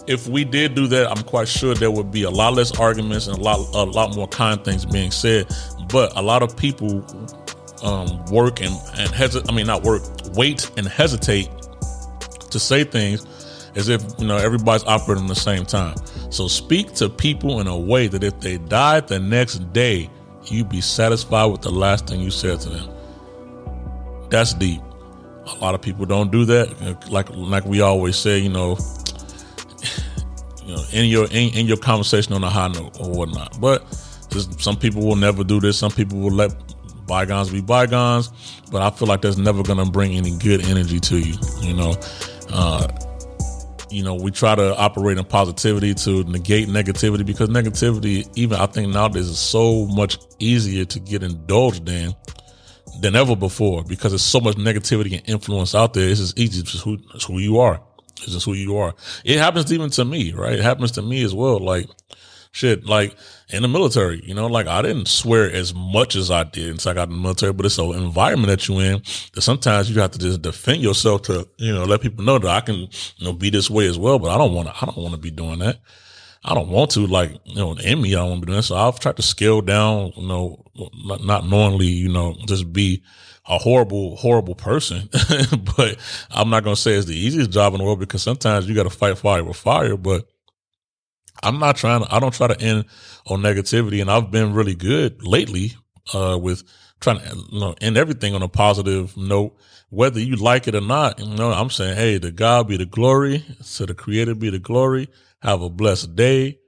if 0.06 0.26
we 0.26 0.44
did 0.44 0.74
do 0.74 0.86
that, 0.86 1.10
I'm 1.10 1.22
quite 1.24 1.46
sure 1.46 1.74
there 1.74 1.90
would 1.90 2.10
be 2.10 2.22
a 2.22 2.30
lot 2.30 2.54
less 2.54 2.72
arguments 2.78 3.26
and 3.26 3.36
a 3.36 3.40
lot, 3.42 3.58
a 3.74 3.84
lot 3.84 4.16
more 4.16 4.26
kind 4.26 4.64
things 4.64 4.86
being 4.86 5.10
said. 5.10 5.46
But 5.90 6.16
a 6.16 6.22
lot 6.22 6.42
of 6.42 6.56
people 6.56 7.04
um, 7.82 8.24
work 8.26 8.62
and, 8.62 8.74
and 8.96 9.10
hesitate, 9.10 9.50
I 9.50 9.54
mean, 9.54 9.66
not 9.66 9.82
work, 9.82 10.02
wait 10.34 10.70
and 10.76 10.86
hesitate 10.86 11.48
to 12.50 12.58
say 12.58 12.84
things 12.84 13.26
as 13.74 13.88
if, 13.88 14.02
you 14.18 14.26
know, 14.26 14.36
everybody's 14.36 14.84
operating 14.84 15.24
at 15.24 15.28
the 15.28 15.34
same 15.34 15.64
time. 15.64 15.94
So 16.30 16.48
speak 16.48 16.94
to 16.94 17.08
people 17.08 17.60
in 17.60 17.66
a 17.66 17.78
way 17.78 18.08
that 18.08 18.24
if 18.24 18.40
they 18.40 18.58
died 18.58 19.08
the 19.08 19.18
next 19.18 19.72
day, 19.72 20.10
you'd 20.44 20.68
be 20.68 20.80
satisfied 20.80 21.46
with 21.46 21.62
the 21.62 21.70
last 21.70 22.06
thing 22.06 22.20
you 22.20 22.30
said 22.30 22.60
to 22.60 22.70
them. 22.70 22.90
That's 24.30 24.54
deep. 24.54 24.80
A 25.46 25.54
lot 25.60 25.74
of 25.74 25.80
people 25.80 26.04
don't 26.06 26.30
do 26.30 26.44
that. 26.46 27.10
Like, 27.10 27.30
like 27.30 27.64
we 27.64 27.80
always 27.80 28.16
say, 28.16 28.38
you 28.38 28.50
know, 28.50 28.76
you 30.64 30.74
know, 30.74 30.84
in 30.92 31.06
your 31.06 31.24
in, 31.26 31.54
in 31.54 31.66
your 31.66 31.78
conversation 31.78 32.34
on 32.34 32.44
a 32.44 32.50
high 32.50 32.68
note 32.68 32.98
or 33.00 33.10
whatnot. 33.10 33.58
But 33.58 33.84
just, 34.28 34.60
some 34.60 34.76
people 34.76 35.06
will 35.06 35.16
never 35.16 35.44
do 35.44 35.60
this. 35.60 35.78
Some 35.78 35.90
people 35.90 36.18
will 36.18 36.32
let 36.32 36.52
bygones 37.08 37.50
be 37.50 37.60
bygones, 37.60 38.30
but 38.70 38.82
I 38.82 38.90
feel 38.90 39.08
like 39.08 39.22
that's 39.22 39.38
never 39.38 39.62
going 39.62 39.84
to 39.84 39.90
bring 39.90 40.12
any 40.12 40.36
good 40.38 40.64
energy 40.66 41.00
to 41.00 41.18
you. 41.18 41.34
You 41.60 41.74
know, 41.74 41.94
uh, 42.50 42.86
you 43.90 44.02
know, 44.04 44.14
we 44.14 44.30
try 44.30 44.54
to 44.54 44.76
operate 44.76 45.18
in 45.18 45.24
positivity 45.24 45.94
to 45.94 46.22
negate 46.24 46.68
negativity 46.68 47.24
because 47.24 47.48
negativity, 47.48 48.30
even 48.36 48.58
I 48.58 48.66
think 48.66 48.92
nowadays, 48.92 49.28
is 49.28 49.38
so 49.38 49.86
much 49.86 50.18
easier 50.38 50.84
to 50.84 51.00
get 51.00 51.22
indulged 51.22 51.88
in 51.88 52.14
than 53.00 53.16
ever 53.16 53.36
before 53.36 53.84
because 53.84 54.12
there's 54.12 54.22
so 54.22 54.40
much 54.40 54.56
negativity 54.56 55.18
and 55.18 55.28
influence 55.28 55.74
out 55.74 55.94
there. 55.94 56.08
It's 56.08 56.20
just 56.20 56.38
easy. 56.38 56.60
It's 56.60 56.72
just 56.72 56.84
who, 56.84 56.98
it's 57.14 57.24
who 57.24 57.38
you 57.38 57.58
are. 57.58 57.80
It's 58.18 58.32
just 58.32 58.44
who 58.44 58.54
you 58.54 58.76
are. 58.78 58.94
It 59.24 59.38
happens 59.38 59.72
even 59.72 59.90
to 59.90 60.04
me, 60.04 60.32
right? 60.32 60.58
It 60.58 60.62
happens 60.62 60.92
to 60.92 61.02
me 61.02 61.22
as 61.22 61.34
well. 61.34 61.58
Like, 61.58 61.86
shit, 62.52 62.86
like 62.86 63.16
in 63.50 63.62
the 63.62 63.68
military, 63.68 64.22
you 64.24 64.34
know, 64.34 64.46
like 64.46 64.66
I 64.66 64.82
didn't 64.82 65.08
swear 65.08 65.50
as 65.50 65.74
much 65.74 66.16
as 66.16 66.30
I 66.30 66.44
did 66.44 66.70
until 66.70 66.90
I 66.90 66.94
got 66.94 67.08
in 67.08 67.14
the 67.14 67.20
military, 67.20 67.52
but 67.52 67.66
it's 67.66 67.78
an 67.78 67.92
environment 67.92 68.48
that 68.48 68.68
you're 68.68 68.82
in 68.82 69.02
that 69.34 69.42
sometimes 69.42 69.90
you 69.90 70.00
have 70.00 70.10
to 70.12 70.18
just 70.18 70.42
defend 70.42 70.82
yourself 70.82 71.22
to, 71.22 71.48
you 71.56 71.72
know, 71.72 71.84
let 71.84 72.00
people 72.00 72.24
know 72.24 72.38
that 72.38 72.48
I 72.48 72.60
can, 72.60 72.76
you 72.76 73.24
know, 73.24 73.32
be 73.32 73.50
this 73.50 73.70
way 73.70 73.86
as 73.86 73.98
well. 73.98 74.18
But 74.18 74.30
I 74.30 74.38
don't 74.38 74.54
want 74.54 74.68
to, 74.68 74.74
I 74.76 74.86
don't 74.86 74.98
want 74.98 75.12
to 75.12 75.20
be 75.20 75.30
doing 75.30 75.60
that. 75.60 75.80
I 76.44 76.54
don't 76.54 76.68
want 76.68 76.92
to 76.92 77.06
like, 77.06 77.32
you 77.44 77.56
know, 77.56 77.72
in 77.72 78.00
me, 78.00 78.14
I 78.14 78.20
don't 78.20 78.30
want 78.30 78.42
to 78.42 78.46
do 78.46 78.54
that. 78.54 78.62
So 78.62 78.76
I've 78.76 79.00
tried 79.00 79.16
to 79.16 79.22
scale 79.22 79.60
down, 79.60 80.12
you 80.16 80.26
know, 80.26 80.64
not, 81.04 81.24
not 81.24 81.46
knowingly, 81.46 81.86
you 81.86 82.08
know, 82.08 82.36
just 82.46 82.72
be 82.72 83.02
a 83.46 83.58
horrible, 83.58 84.16
horrible 84.16 84.54
person. 84.54 85.08
but 85.76 85.96
I'm 86.30 86.50
not 86.50 86.64
going 86.64 86.76
to 86.76 86.80
say 86.80 86.92
it's 86.92 87.06
the 87.06 87.16
easiest 87.16 87.50
job 87.50 87.74
in 87.74 87.78
the 87.78 87.84
world 87.84 87.98
because 87.98 88.22
sometimes 88.22 88.68
you 88.68 88.74
got 88.74 88.84
to 88.84 88.90
fight 88.90 89.18
fire 89.18 89.42
with 89.42 89.56
fire, 89.56 89.96
but 89.96 90.28
I'm 91.42 91.58
not 91.58 91.76
trying 91.76 92.04
to, 92.04 92.14
I 92.14 92.20
don't 92.20 92.34
try 92.34 92.48
to 92.48 92.60
end 92.60 92.84
on 93.26 93.40
negativity. 93.40 94.00
And 94.00 94.10
I've 94.10 94.30
been 94.30 94.52
really 94.52 94.74
good 94.74 95.22
lately, 95.26 95.74
uh, 96.14 96.38
with 96.40 96.64
trying 97.00 97.20
to, 97.20 97.36
you 97.50 97.60
know, 97.60 97.74
end 97.80 97.96
everything 97.96 98.34
on 98.34 98.42
a 98.42 98.48
positive 98.48 99.16
note, 99.16 99.56
whether 99.90 100.20
you 100.20 100.36
like 100.36 100.68
it 100.68 100.74
or 100.74 100.80
not. 100.80 101.18
You 101.18 101.26
know, 101.34 101.52
I'm 101.52 101.70
saying, 101.70 101.96
Hey, 101.96 102.18
to 102.18 102.30
God 102.30 102.68
be 102.68 102.76
the 102.76 102.86
glory, 102.86 103.44
to 103.76 103.86
the 103.86 103.94
creator 103.94 104.34
be 104.34 104.50
the 104.50 104.58
glory. 104.58 105.08
Have 105.42 105.62
a 105.62 105.70
blessed 105.70 106.16
day. 106.16 106.58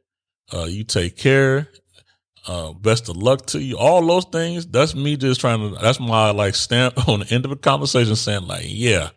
Uh, 0.52 0.64
you 0.64 0.84
take 0.84 1.16
care. 1.16 1.68
Uh, 2.46 2.72
best 2.72 3.08
of 3.08 3.16
luck 3.16 3.46
to 3.46 3.60
you. 3.60 3.76
All 3.76 4.04
those 4.06 4.24
things. 4.24 4.66
That's 4.66 4.94
me 4.94 5.16
just 5.16 5.40
trying 5.40 5.60
to, 5.60 5.80
that's 5.80 6.00
my 6.00 6.30
like 6.30 6.54
stamp 6.54 7.08
on 7.08 7.20
the 7.20 7.34
end 7.34 7.44
of 7.44 7.50
a 7.52 7.56
conversation 7.56 8.16
saying 8.16 8.46
like, 8.46 8.64
yeah, 8.66 9.10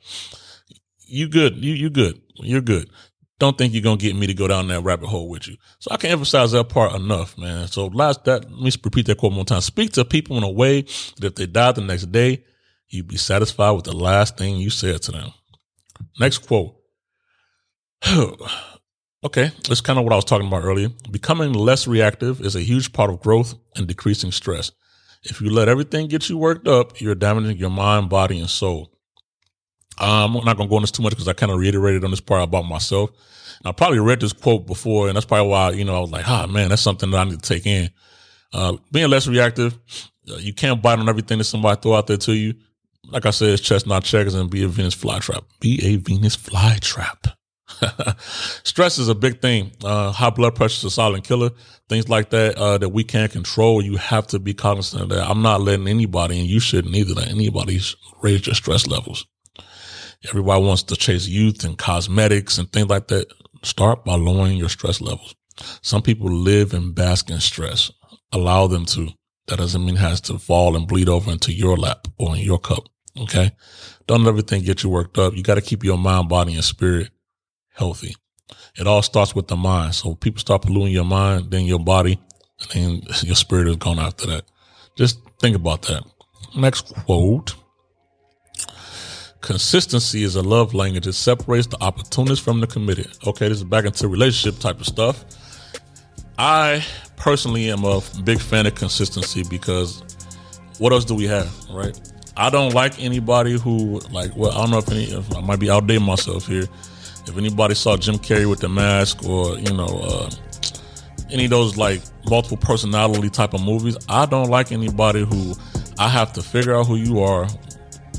you 1.06 1.28
good. 1.30 1.56
You, 1.58 1.74
you 1.74 1.90
good. 1.90 2.22
You're 2.36 2.62
good. 2.62 2.90
Don't 3.40 3.58
think 3.58 3.74
you're 3.74 3.84
to 3.84 3.98
get 3.98 4.16
me 4.16 4.28
to 4.28 4.34
go 4.34 4.48
down 4.48 4.68
that 4.68 4.82
rabbit 4.82 5.08
hole 5.08 5.28
with 5.28 5.48
you. 5.48 5.58
So 5.80 5.90
I 5.92 5.98
can 5.98 6.12
emphasize 6.12 6.52
that 6.52 6.70
part 6.70 6.96
enough, 6.96 7.38
man. 7.38 7.68
So 7.68 7.88
last 7.88 8.24
that, 8.26 8.50
let 8.50 8.62
me 8.62 8.72
repeat 8.84 9.08
that 9.08 9.18
quote 9.18 9.32
one 9.32 9.38
more 9.38 9.46
time. 9.46 9.62
Speak 9.62 9.92
to 9.94 10.06
people 10.06 10.38
in 10.38 10.44
a 10.44 10.50
way 10.50 10.82
that 10.82 11.24
if 11.24 11.36
they 11.36 11.46
died 11.48 11.76
the 11.76 11.82
next 11.82 12.12
day, 12.12 12.44
you'd 12.88 13.08
be 13.08 13.18
satisfied 13.18 13.72
with 13.72 13.86
the 13.86 13.96
last 13.96 14.38
thing 14.38 14.58
you 14.58 14.70
said 14.70 15.02
to 15.04 15.12
them. 15.12 15.32
Next 16.20 16.40
quote. 16.40 16.76
Okay, 19.26 19.52
that's 19.70 19.80
kind 19.80 19.98
of 19.98 20.04
what 20.04 20.12
I 20.12 20.18
was 20.18 20.26
talking 20.26 20.48
about 20.48 20.66
earlier. 20.66 20.90
Becoming 21.10 21.54
less 21.54 21.88
reactive 21.88 22.42
is 22.42 22.58
a 22.58 22.62
huge 22.62 22.92
part 22.92 23.10
of 23.10 23.22
growth 23.22 23.56
and 23.74 23.88
decreasing 23.88 24.34
stress. 24.34 24.74
If 25.24 25.40
you 25.40 25.50
let 25.50 25.70
everything 25.70 26.10
get 26.10 26.28
you 26.28 26.38
worked 26.38 26.68
up, 26.68 27.00
you're 27.00 27.16
damaging 27.16 27.56
your 27.56 27.70
mind, 27.70 28.10
body, 28.10 28.38
and 28.38 28.50
soul. 28.50 28.93
Um, 30.00 30.36
I'm 30.36 30.46
not 30.46 30.58
going 30.58 30.68
to 30.68 30.70
go 30.70 30.78
into 30.78 30.84
this 30.84 30.92
too 30.92 31.04
much 31.04 31.12
because 31.12 31.28
I 31.28 31.34
kind 31.34 31.52
of 31.52 31.60
reiterated 31.60 32.04
on 32.04 32.12
this 32.12 32.22
part 32.22 32.44
about 32.44 32.64
myself. 32.64 33.12
And 33.60 33.68
I 33.68 33.72
probably 33.72 34.00
read 34.00 34.20
this 34.20 34.34
quote 34.34 34.66
before, 34.66 35.08
and 35.08 35.16
that's 35.16 35.26
probably 35.26 35.50
why, 35.50 35.72
you 35.72 35.86
know, 35.86 35.96
I 35.96 36.00
was 36.00 36.12
like, 36.12 36.28
ah, 36.28 36.48
man, 36.48 36.70
that's 36.70 36.82
something 36.82 37.12
that 37.12 37.18
I 37.18 37.24
need 37.26 37.42
to 37.42 37.54
take 37.54 37.66
in. 37.66 37.90
Uh, 38.52 38.78
being 38.92 39.10
less 39.10 39.28
reactive, 39.28 39.78
uh, 40.30 40.36
you 40.36 40.54
can't 40.54 40.82
bite 40.82 41.00
on 41.00 41.10
everything 41.10 41.38
that 41.40 41.46
somebody 41.46 41.80
throw 41.82 41.96
out 41.96 42.08
there 42.08 42.18
to 42.18 42.34
you. 42.34 42.56
Like 43.10 43.26
I 43.26 43.32
said, 43.32 43.50
it's 43.50 43.62
chestnut 43.62 44.04
checkers 44.04 44.34
and 44.34 44.50
be 44.50 44.64
a 44.64 44.68
Venus 44.68 44.96
flytrap. 44.96 45.44
Be 45.60 45.84
a 45.86 45.98
Venus 45.98 46.38
flytrap. 46.38 47.34
Stress 48.64 48.98
is 48.98 49.10
a 49.10 49.16
big 49.16 49.42
thing. 49.42 49.72
Uh, 49.84 50.12
high 50.12 50.30
blood 50.30 50.56
pressure 50.56 50.80
is 50.80 50.84
a 50.86 50.90
silent 50.90 51.26
killer. 51.26 51.52
Things 51.90 52.08
like 52.08 52.30
that 52.30 52.58
uh, 52.58 52.78
that 52.78 52.90
we 52.90 53.04
can't 53.04 53.32
control. 53.32 53.82
You 53.82 53.98
have 53.98 54.28
to 54.28 54.40
be 54.40 54.54
cognizant 54.54 55.04
of 55.04 55.10
that. 55.10 55.30
I'm 55.30 55.42
not 55.42 55.62
letting 55.62 55.88
anybody, 55.88 56.40
and 56.40 56.48
you 56.48 56.60
shouldn't 56.60 56.96
either, 56.96 57.14
let 57.14 57.30
anybody 57.30 57.80
raise 58.22 58.46
your 58.46 58.56
stress 58.56 58.88
levels. 58.88 59.26
Everybody 60.30 60.64
wants 60.64 60.84
to 60.84 60.96
chase 60.96 61.28
youth 61.28 61.64
and 61.64 61.78
cosmetics 61.78 62.58
and 62.58 62.72
things 62.72 62.88
like 62.88 63.08
that. 63.10 63.28
Start 63.64 64.06
by 64.06 64.16
lowering 64.16 64.58
your 64.58 64.70
stress 64.70 65.02
levels. 65.02 65.36
Some 65.82 66.02
people 66.02 66.32
live 66.32 66.74
and 66.74 66.96
bask 66.96 67.30
in 67.30 67.40
stress. 67.40 67.92
Allow 68.32 68.68
them 68.68 68.86
to. 68.88 69.10
That 69.48 69.58
doesn't 69.60 69.86
mean 69.86 69.96
it 69.96 70.00
has 70.00 70.22
to 70.22 70.40
fall 70.40 70.76
and 70.76 70.88
bleed 70.88 71.10
over 71.10 71.32
into 71.32 71.52
your 71.52 71.78
lap 71.78 72.08
or 72.18 72.36
in 72.36 72.42
your 72.42 72.60
cup. 72.60 72.88
Okay. 73.20 73.52
Don't 74.08 74.24
let 74.24 74.30
everything 74.30 74.64
get 74.64 74.84
you 74.84 74.90
worked 74.90 75.18
up. 75.18 75.36
You 75.36 75.44
got 75.44 75.56
to 75.56 75.62
keep 75.62 75.84
your 75.84 75.98
mind, 75.98 76.30
body, 76.30 76.56
and 76.56 76.64
spirit 76.64 77.10
healthy. 77.74 78.16
It 78.78 78.88
all 78.88 79.02
starts 79.02 79.36
with 79.36 79.48
the 79.48 79.56
mind. 79.56 79.96
So 79.96 80.16
people 80.16 80.40
start 80.40 80.64
polluting 80.64 80.94
your 80.94 81.06
mind, 81.06 81.52
then 81.52 81.66
your 81.66 81.80
body, 81.80 82.20
and 82.62 82.72
then 82.72 83.02
your 83.22 83.36
spirit 83.36 83.68
is 83.68 83.76
gone 83.76 84.00
after 84.00 84.28
that. 84.28 84.46
Just 84.98 85.20
think 85.40 85.56
about 85.56 85.84
that. 85.84 86.04
Next 86.56 86.94
quote. 87.06 87.56
Consistency 89.44 90.24
is 90.24 90.36
a 90.36 90.42
love 90.42 90.74
language. 90.74 91.06
It 91.06 91.14
separates 91.14 91.68
the 91.68 91.78
opportunist 91.84 92.42
from 92.42 92.60
the 92.60 92.66
committed. 92.66 93.16
Okay, 93.28 93.48
this 93.48 93.60
is 93.60 93.64
back 93.64 93.86
into 93.86 94.08
relationship 94.08 94.60
type 94.60 94.80
of 94.80 94.88
stuff. 94.88 95.24
I 96.40 96.84
personally 97.16 97.70
am 97.70 97.84
a 97.84 98.02
big 98.24 98.40
fan 98.40 98.66
of 98.66 98.74
consistency 98.74 99.44
because 99.48 100.02
what 100.80 100.92
else 100.92 101.06
do 101.06 101.14
we 101.14 101.28
have, 101.28 101.54
right? 101.70 101.96
I 102.36 102.50
don't 102.50 102.74
like 102.74 103.00
anybody 103.00 103.60
who 103.60 104.00
like 104.10 104.36
well, 104.36 104.52
I 104.52 104.62
don't 104.62 104.72
know 104.72 104.80
if 104.80 104.90
any 104.90 105.04
if 105.04 105.36
I 105.36 105.42
might 105.42 105.60
be 105.60 105.68
outdating 105.68 106.02
myself 106.02 106.48
here 106.48 106.68
if 107.28 107.38
anybody 107.38 107.76
saw 107.76 107.98
Jim 107.98 108.16
Carrey 108.16 108.50
with 108.50 108.60
the 108.60 108.70
mask 108.70 109.26
or, 109.26 109.58
you 109.58 109.74
know, 109.74 110.02
uh, 110.04 110.30
any 111.32 111.46
of 111.46 111.52
those 111.52 111.78
like 111.78 112.02
multiple 112.30 112.58
personality 112.58 113.30
type 113.30 113.54
of 113.54 113.64
movies, 113.64 113.98
I 114.10 114.26
don't 114.26 114.50
like 114.50 114.72
anybody 114.72 115.26
who 115.26 115.56
I 115.98 116.10
have 116.10 116.34
to 116.34 116.42
figure 116.42 116.76
out 116.76 116.86
who 116.86 116.96
you 116.96 117.22
are 117.22 117.48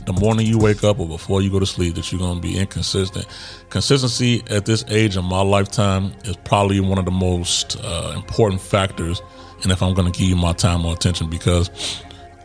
the 0.07 0.12
morning 0.12 0.47
you 0.47 0.59
wake 0.59 0.85
up 0.85 0.99
or 0.99 1.07
before 1.07 1.43
you 1.43 1.51
go 1.51 1.59
to 1.59 1.67
sleep 1.67 1.95
that 1.95 2.12
you're 2.12 2.19
going 2.19 2.40
to 2.40 2.43
be 2.43 2.59
inconsistent. 2.59 3.27
Consistency 3.71 4.43
at 4.51 4.67
this 4.67 4.85
age 4.88 5.17
in 5.17 5.25
my 5.25 5.40
lifetime 5.40 6.12
is 6.25 6.37
probably 6.37 6.81
one 6.81 6.99
of 6.99 7.05
the 7.05 7.11
most 7.11 7.77
uh, 7.83 8.12
important 8.14 8.61
factors. 8.61 9.23
And 9.62 9.73
if 9.73 9.83
I'm 9.83 9.95
going 9.95 10.11
to 10.11 10.19
give 10.19 10.29
you 10.29 10.37
my 10.37 10.53
time 10.53 10.85
or 10.85 10.93
attention 10.93 11.31
because 11.31 11.71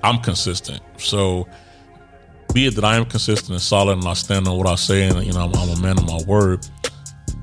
I'm 0.04 0.20
consistent. 0.20 0.82
So, 0.98 1.48
be 2.54 2.66
it 2.66 2.76
that 2.76 2.84
I 2.84 2.96
am 2.96 3.06
consistent 3.06 3.52
and 3.52 3.62
solid 3.62 4.00
and 4.00 4.08
I 4.08 4.14
stand 4.14 4.48
on 4.48 4.58
what 4.58 4.68
I 4.68 4.76
say 4.76 5.08
and 5.08 5.24
you 5.24 5.34
know 5.34 5.42
I'm, 5.42 5.56
I'm, 5.56 5.78
a 5.78 5.82
man 5.82 6.00
of 6.00 6.08
my 6.08 6.20
word, 6.26 6.66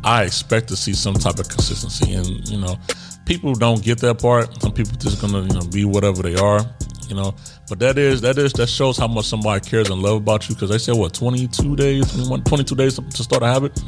I 0.03 0.25
expect 0.25 0.69
to 0.69 0.77
see 0.77 0.95
some 0.95 1.15
type 1.15 1.39
of 1.39 1.49
consistency. 1.49 2.15
And 2.15 2.27
you 2.49 2.59
know, 2.59 2.77
people 3.25 3.55
don't 3.55 3.83
get 3.83 3.99
that 3.99 4.21
part. 4.21 4.61
Some 4.61 4.73
people 4.73 4.97
just 4.99 5.21
gonna 5.21 5.43
you 5.43 5.49
know 5.49 5.67
be 5.69 5.85
whatever 5.85 6.23
they 6.23 6.35
are. 6.35 6.61
You 7.09 7.15
know, 7.15 7.35
but 7.69 7.81
that 7.81 7.99
is 7.99 8.21
that 8.21 8.39
is 8.39 8.53
that 8.55 8.69
shows 8.69 8.97
how 8.97 9.09
much 9.09 9.27
somebody 9.27 9.69
cares 9.69 9.91
and 9.91 10.01
love 10.01 10.19
about 10.19 10.49
you 10.49 10.55
because 10.55 10.71
they 10.71 10.79
say 10.79 10.93
what 10.93 11.15
22 11.15 11.77
days, 11.77 12.13
21, 12.13 12.45
22 12.45 12.75
days 12.75 12.95
to 12.97 13.23
start 13.23 13.43
a 13.43 13.47
habit. 13.47 13.81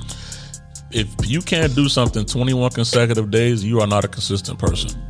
If 0.91 1.09
you 1.25 1.41
can't 1.41 1.75
do 1.75 1.89
something 1.89 2.25
21 2.25 2.71
consecutive 2.71 3.31
days, 3.31 3.65
you 3.65 3.81
are 3.81 3.87
not 3.87 4.05
a 4.05 4.09
consistent 4.09 4.59
person. 4.59 5.01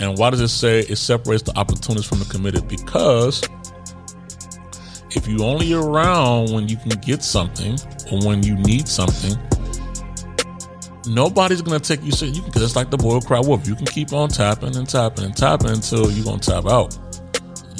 And 0.00 0.18
why 0.18 0.30
does 0.30 0.40
it 0.40 0.48
say 0.48 0.80
it 0.80 0.96
separates 0.96 1.42
the 1.42 1.56
opportunists 1.56 2.08
from 2.08 2.18
the 2.18 2.24
committed? 2.24 2.66
Because 2.68 3.42
if 5.14 5.28
you 5.28 5.44
only 5.44 5.72
around 5.72 6.52
when 6.52 6.68
you 6.68 6.76
can 6.76 6.90
get 7.00 7.22
something 7.22 7.78
or 8.10 8.26
when 8.26 8.42
you 8.42 8.56
need 8.56 8.88
something, 8.88 9.36
nobody's 11.06 11.62
gonna 11.62 11.80
take 11.80 12.02
you 12.02 12.12
serious. 12.12 12.36
You 12.36 12.42
because 12.42 12.62
it's 12.62 12.76
like 12.76 12.90
the 12.90 12.96
boy 12.96 13.20
cry 13.20 13.40
wolf. 13.40 13.66
You 13.66 13.74
can 13.74 13.86
keep 13.86 14.12
on 14.12 14.28
tapping 14.28 14.76
and 14.76 14.88
tapping 14.88 15.24
and 15.24 15.36
tapping 15.36 15.70
until 15.70 16.10
you're 16.10 16.24
gonna 16.24 16.38
tap 16.38 16.66
out. 16.66 16.98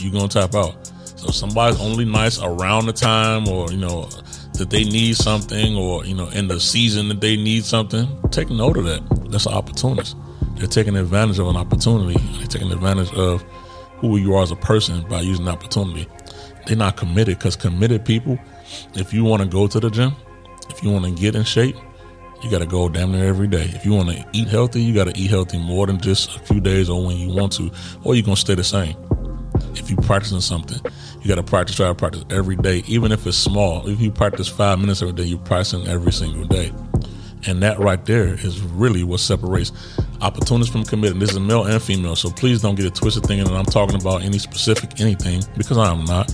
You're 0.02 0.12
gonna 0.12 0.28
tap 0.28 0.54
out. 0.54 0.74
So 1.16 1.28
somebody's 1.28 1.80
only 1.80 2.04
nice 2.04 2.40
around 2.40 2.86
the 2.86 2.92
time 2.92 3.48
or 3.48 3.70
you 3.70 3.78
know 3.78 4.06
that 4.54 4.68
they 4.70 4.84
need 4.84 5.16
something 5.16 5.76
or 5.76 6.04
you 6.04 6.14
know 6.14 6.28
in 6.28 6.48
the 6.48 6.60
season 6.60 7.08
that 7.08 7.20
they 7.20 7.36
need 7.36 7.64
something. 7.64 8.08
Take 8.30 8.50
note 8.50 8.76
of 8.76 8.84
that. 8.84 9.02
That's 9.30 9.46
an 9.46 9.52
opportunist. 9.52 10.16
They're 10.56 10.66
taking 10.66 10.96
advantage 10.96 11.38
of 11.38 11.48
an 11.48 11.56
opportunity. 11.56 12.18
They're 12.38 12.46
taking 12.46 12.72
advantage 12.72 13.12
of 13.14 13.42
who 13.98 14.16
you 14.16 14.34
are 14.34 14.42
as 14.42 14.50
a 14.50 14.56
person 14.56 15.06
by 15.08 15.20
using 15.20 15.48
opportunity 15.48 16.08
they're 16.66 16.76
not 16.76 16.96
committed 16.96 17.38
because 17.38 17.56
committed 17.56 18.04
people, 18.04 18.38
if 18.94 19.12
you 19.12 19.24
want 19.24 19.42
to 19.42 19.48
go 19.48 19.66
to 19.66 19.80
the 19.80 19.90
gym, 19.90 20.14
if 20.70 20.82
you 20.82 20.90
want 20.90 21.04
to 21.04 21.10
get 21.10 21.34
in 21.34 21.44
shape, 21.44 21.76
you 22.42 22.50
got 22.50 22.58
to 22.58 22.66
go 22.66 22.88
damn 22.88 23.12
near 23.12 23.26
every 23.26 23.46
day. 23.46 23.70
If 23.74 23.84
you 23.84 23.92
want 23.92 24.10
to 24.10 24.26
eat 24.32 24.48
healthy, 24.48 24.82
you 24.82 24.94
got 24.94 25.12
to 25.12 25.20
eat 25.20 25.30
healthy 25.30 25.58
more 25.58 25.86
than 25.86 26.00
just 26.00 26.34
a 26.36 26.40
few 26.40 26.60
days 26.60 26.90
or 26.90 27.04
when 27.04 27.16
you 27.16 27.32
want 27.32 27.52
to, 27.54 27.70
or 28.04 28.14
you're 28.14 28.24
going 28.24 28.34
to 28.34 28.40
stay 28.40 28.54
the 28.54 28.64
same. 28.64 28.96
If 29.74 29.90
you're 29.90 30.00
practicing 30.02 30.40
something, 30.40 30.80
you 31.20 31.28
got 31.28 31.36
to 31.36 31.42
practice, 31.42 31.76
try 31.76 31.88
to 31.88 31.94
practice 31.94 32.24
every 32.30 32.56
day, 32.56 32.82
even 32.86 33.12
if 33.12 33.26
it's 33.26 33.36
small. 33.36 33.86
If 33.88 34.00
you 34.00 34.10
practice 34.10 34.48
five 34.48 34.78
minutes 34.78 35.02
every 35.02 35.14
day, 35.14 35.24
you're 35.24 35.38
practicing 35.38 35.86
every 35.86 36.12
single 36.12 36.44
day. 36.44 36.72
And 37.46 37.62
that 37.62 37.78
right 37.78 38.04
there 38.06 38.34
is 38.34 38.60
really 38.60 39.02
what 39.02 39.20
separates 39.20 39.72
opportunists 40.20 40.72
from 40.72 40.84
committed. 40.84 41.18
This 41.18 41.32
is 41.32 41.40
male 41.40 41.64
and 41.64 41.82
female, 41.82 42.14
so 42.14 42.30
please 42.30 42.62
don't 42.62 42.76
get 42.76 42.86
it 42.86 42.94
twisted 42.94 43.24
thinking 43.24 43.46
that 43.46 43.54
I'm 43.54 43.64
talking 43.64 44.00
about 44.00 44.22
any 44.22 44.38
specific 44.38 45.00
anything 45.00 45.42
because 45.56 45.76
I 45.76 45.90
am 45.90 46.04
not. 46.04 46.32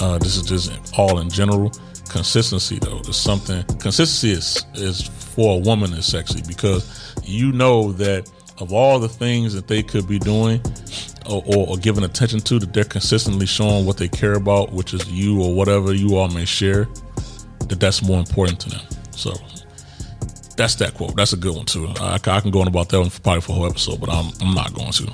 Uh, 0.00 0.18
this 0.18 0.36
is 0.36 0.42
just 0.42 0.98
all 0.98 1.18
in 1.20 1.30
general. 1.30 1.70
Consistency 2.08 2.78
though 2.78 3.00
is 3.00 3.16
something. 3.16 3.62
Consistency 3.78 4.32
is 4.32 4.64
is 4.74 5.02
for 5.02 5.56
a 5.56 5.60
woman 5.60 5.92
is 5.92 6.06
sexy 6.06 6.42
because 6.46 7.14
you 7.24 7.52
know 7.52 7.92
that 7.92 8.30
of 8.58 8.72
all 8.72 8.98
the 8.98 9.08
things 9.08 9.54
that 9.54 9.68
they 9.68 9.82
could 9.82 10.08
be 10.08 10.18
doing 10.18 10.60
or, 11.28 11.42
or, 11.46 11.76
giving 11.76 12.04
attention 12.04 12.40
to, 12.40 12.58
that 12.58 12.72
they're 12.72 12.84
consistently 12.84 13.46
showing 13.46 13.86
what 13.86 13.96
they 13.96 14.08
care 14.08 14.34
about, 14.34 14.72
which 14.72 14.94
is 14.94 15.10
you 15.10 15.42
or 15.42 15.54
whatever 15.54 15.92
you 15.92 16.16
all 16.16 16.28
may 16.28 16.44
share, 16.44 16.86
that 17.68 17.80
that's 17.80 18.02
more 18.02 18.18
important 18.18 18.60
to 18.60 18.70
them. 18.70 18.80
So 19.10 19.32
that's 20.56 20.74
that 20.76 20.94
quote. 20.94 21.16
That's 21.16 21.32
a 21.32 21.36
good 21.36 21.54
one 21.54 21.66
too. 21.66 21.88
I, 22.00 22.14
I 22.14 22.40
can 22.40 22.50
go 22.50 22.60
on 22.60 22.68
about 22.68 22.88
that 22.90 23.00
one 23.00 23.10
for 23.10 23.20
probably 23.20 23.42
for 23.42 23.52
a 23.52 23.54
whole 23.56 23.66
episode, 23.66 24.00
but 24.00 24.10
I'm 24.10 24.32
I'm 24.40 24.54
not 24.54 24.72
going 24.74 24.92
to. 24.92 25.12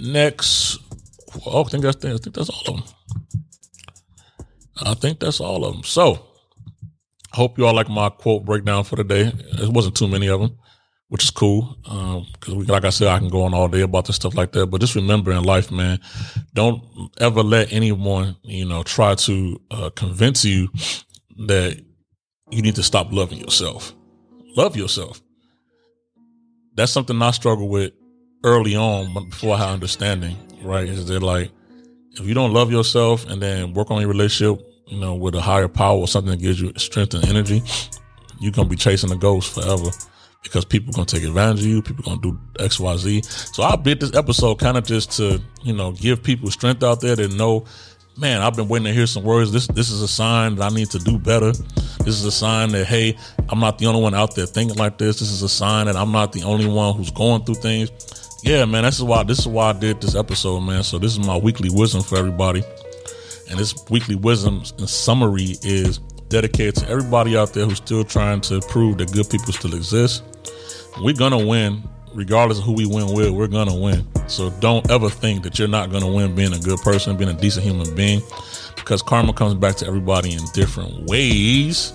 Next, 0.00 0.78
oh, 1.46 1.64
I 1.64 1.68
think 1.68 1.82
that's 1.82 2.04
I 2.04 2.16
think 2.16 2.34
that's 2.34 2.50
all 2.50 2.74
of 2.74 2.84
them. 2.84 2.94
I 4.82 4.94
think 4.94 5.20
that's 5.20 5.40
all 5.40 5.64
of 5.64 5.74
them. 5.74 5.82
So, 5.84 6.26
I 7.32 7.36
hope 7.36 7.58
you 7.58 7.66
all 7.66 7.74
like 7.74 7.88
my 7.88 8.08
quote 8.08 8.44
breakdown 8.44 8.84
for 8.84 8.96
the 8.96 9.04
day. 9.04 9.32
It 9.62 9.68
wasn't 9.68 9.96
too 9.96 10.08
many 10.08 10.28
of 10.28 10.40
them. 10.40 10.56
Which 11.10 11.24
is 11.24 11.30
cool. 11.30 11.76
Because 11.82 12.54
we, 12.54 12.64
like 12.66 12.84
I 12.84 12.90
said, 12.90 13.08
I 13.08 13.18
can 13.18 13.28
go 13.28 13.42
on 13.42 13.52
all 13.52 13.66
day 13.66 13.80
about 13.80 14.06
this 14.06 14.14
stuff 14.14 14.36
like 14.36 14.52
that. 14.52 14.66
But 14.66 14.80
just 14.80 14.94
remember 14.94 15.32
in 15.32 15.42
life, 15.42 15.70
man, 15.72 15.98
don't 16.54 16.82
ever 17.18 17.42
let 17.42 17.72
anyone, 17.72 18.36
you 18.42 18.64
know, 18.64 18.84
try 18.84 19.16
to 19.16 19.60
uh, 19.72 19.90
convince 19.90 20.44
you 20.44 20.68
that 21.48 21.84
you 22.50 22.62
need 22.62 22.76
to 22.76 22.84
stop 22.84 23.12
loving 23.12 23.38
yourself. 23.38 23.92
Love 24.56 24.76
yourself. 24.76 25.20
That's 26.74 26.92
something 26.92 27.20
I 27.20 27.32
struggle 27.32 27.68
with 27.68 27.92
early 28.44 28.76
on, 28.76 29.12
but 29.12 29.24
before 29.24 29.56
I 29.56 29.58
had 29.58 29.70
understanding, 29.70 30.36
right? 30.62 30.88
Is 30.88 31.06
that 31.06 31.24
like, 31.24 31.50
if 32.12 32.24
you 32.24 32.34
don't 32.34 32.52
love 32.52 32.70
yourself 32.70 33.28
and 33.28 33.42
then 33.42 33.74
work 33.74 33.90
on 33.90 34.00
your 34.00 34.10
relationship, 34.10 34.64
you 34.86 35.00
know, 35.00 35.16
with 35.16 35.34
a 35.34 35.40
higher 35.40 35.68
power 35.68 35.98
or 35.98 36.06
something 36.06 36.30
that 36.30 36.40
gives 36.40 36.60
you 36.60 36.72
strength 36.76 37.14
and 37.14 37.28
energy, 37.28 37.64
you're 38.38 38.52
gonna 38.52 38.68
be 38.68 38.76
chasing 38.76 39.10
a 39.10 39.16
ghost 39.16 39.52
forever 39.52 39.90
because 40.42 40.64
people 40.64 40.90
are 40.90 40.96
gonna 40.96 41.06
take 41.06 41.22
advantage 41.22 41.60
of 41.60 41.66
you. 41.66 41.82
People 41.82 42.04
are 42.04 42.16
gonna 42.16 42.22
do 42.22 42.40
X, 42.58 42.80
Y, 42.80 42.96
Z. 42.96 43.22
So 43.22 43.62
I 43.62 43.76
did 43.76 44.00
this 44.00 44.14
episode 44.14 44.58
kind 44.58 44.76
of 44.76 44.84
just 44.86 45.12
to 45.12 45.40
you 45.62 45.72
know 45.72 45.92
give 45.92 46.22
people 46.22 46.50
strength 46.50 46.82
out 46.82 47.00
there 47.00 47.16
that 47.16 47.32
know, 47.32 47.64
man, 48.16 48.40
I've 48.42 48.56
been 48.56 48.68
waiting 48.68 48.86
to 48.86 48.92
hear 48.92 49.06
some 49.06 49.22
words. 49.22 49.52
This 49.52 49.66
this 49.68 49.90
is 49.90 50.02
a 50.02 50.08
sign 50.08 50.56
that 50.56 50.72
I 50.72 50.74
need 50.74 50.90
to 50.90 50.98
do 50.98 51.18
better. 51.18 51.52
This 51.52 52.18
is 52.18 52.24
a 52.24 52.32
sign 52.32 52.72
that 52.72 52.86
hey, 52.86 53.16
I'm 53.48 53.60
not 53.60 53.78
the 53.78 53.86
only 53.86 54.00
one 54.00 54.14
out 54.14 54.34
there 54.34 54.46
thinking 54.46 54.78
like 54.78 54.98
this. 54.98 55.20
This 55.20 55.30
is 55.30 55.42
a 55.42 55.48
sign 55.48 55.86
that 55.86 55.96
I'm 55.96 56.12
not 56.12 56.32
the 56.32 56.42
only 56.42 56.66
one 56.66 56.94
who's 56.96 57.10
going 57.10 57.44
through 57.44 57.56
things. 57.56 57.90
Yeah, 58.42 58.64
man, 58.64 58.84
this 58.84 58.96
is 58.96 59.04
why 59.04 59.22
this 59.24 59.40
is 59.40 59.48
why 59.48 59.70
I 59.70 59.72
did 59.74 60.00
this 60.00 60.14
episode, 60.14 60.60
man. 60.60 60.82
So 60.82 60.98
this 60.98 61.12
is 61.12 61.18
my 61.18 61.36
weekly 61.36 61.68
wisdom 61.70 62.02
for 62.02 62.16
everybody. 62.16 62.62
And 63.50 63.58
this 63.58 63.74
weekly 63.90 64.14
wisdom 64.14 64.62
in 64.78 64.86
summary 64.86 65.56
is 65.62 65.98
dedicated 66.30 66.76
to 66.76 66.88
everybody 66.88 67.36
out 67.36 67.52
there 67.52 67.66
who's 67.66 67.76
still 67.76 68.04
trying 68.04 68.40
to 68.40 68.60
prove 68.62 68.98
that 68.98 69.12
good 69.12 69.28
people 69.28 69.52
still 69.52 69.74
exist. 69.74 70.22
We're 71.02 71.14
gonna 71.14 71.44
win, 71.44 71.82
regardless 72.14 72.58
of 72.58 72.64
who 72.64 72.72
we 72.72 72.86
win 72.86 73.12
with. 73.12 73.30
We're 73.30 73.48
gonna 73.48 73.76
win. 73.76 74.06
So 74.28 74.50
don't 74.60 74.88
ever 74.90 75.10
think 75.10 75.42
that 75.42 75.58
you're 75.58 75.68
not 75.68 75.90
gonna 75.90 76.10
win 76.10 76.34
being 76.34 76.54
a 76.54 76.58
good 76.58 76.78
person, 76.80 77.16
being 77.16 77.30
a 77.30 77.34
decent 77.34 77.66
human 77.66 77.94
being, 77.94 78.22
because 78.76 79.02
karma 79.02 79.32
comes 79.32 79.54
back 79.54 79.76
to 79.76 79.86
everybody 79.86 80.32
in 80.32 80.40
different 80.54 81.08
ways. 81.08 81.92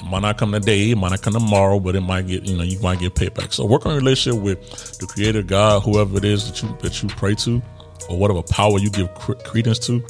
It 0.00 0.06
might 0.06 0.20
not 0.20 0.36
come 0.36 0.52
today, 0.52 0.90
it 0.90 0.98
might 0.98 1.10
not 1.10 1.22
come 1.22 1.32
tomorrow, 1.32 1.78
but 1.80 1.94
it 1.96 2.00
might 2.00 2.26
get 2.26 2.44
you 2.44 2.56
know 2.56 2.64
you 2.64 2.80
might 2.80 2.98
get 2.98 3.14
payback. 3.14 3.52
So 3.52 3.64
work 3.64 3.86
on 3.86 3.92
your 3.92 4.00
relationship 4.00 4.42
with 4.42 4.98
the 4.98 5.06
Creator, 5.06 5.44
God, 5.44 5.82
whoever 5.82 6.18
it 6.18 6.24
is 6.24 6.50
that 6.50 6.62
you 6.62 6.76
that 6.82 7.02
you 7.02 7.08
pray 7.08 7.36
to, 7.36 7.62
or 8.08 8.18
whatever 8.18 8.42
power 8.42 8.78
you 8.78 8.90
give 8.90 9.14
credence 9.14 9.78
to 9.86 10.04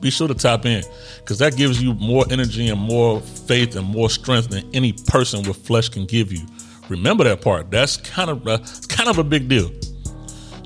be 0.00 0.10
sure 0.10 0.28
to 0.28 0.34
tap 0.34 0.66
in 0.66 0.82
because 1.18 1.38
that 1.38 1.56
gives 1.56 1.82
you 1.82 1.94
more 1.94 2.24
energy 2.30 2.68
and 2.68 2.80
more 2.80 3.20
faith 3.20 3.76
and 3.76 3.86
more 3.86 4.10
strength 4.10 4.50
than 4.50 4.68
any 4.74 4.92
person 4.92 5.42
with 5.46 5.56
flesh 5.56 5.88
can 5.88 6.06
give 6.06 6.32
you. 6.32 6.46
Remember 6.88 7.24
that 7.24 7.40
part. 7.40 7.70
That's 7.70 7.96
kind 7.96 8.30
of 8.30 8.44
kind 8.88 9.08
of 9.08 9.18
a 9.18 9.24
big 9.24 9.48
deal. 9.48 9.70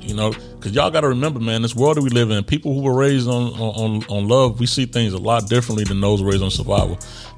You 0.00 0.14
know, 0.14 0.32
because 0.32 0.72
y'all 0.72 0.90
got 0.90 1.02
to 1.02 1.08
remember, 1.08 1.40
man, 1.40 1.62
this 1.62 1.76
world 1.76 1.96
that 1.96 2.02
we 2.02 2.10
live 2.10 2.30
in, 2.30 2.42
people 2.42 2.74
who 2.74 2.82
were 2.82 2.94
raised 2.94 3.28
on, 3.28 3.52
on 3.52 4.02
on 4.08 4.28
love, 4.28 4.58
we 4.58 4.66
see 4.66 4.86
things 4.86 5.12
a 5.12 5.18
lot 5.18 5.48
differently 5.48 5.84
than 5.84 6.00
those 6.00 6.22
raised 6.22 6.42
on 6.42 6.50
survival. 6.50 6.96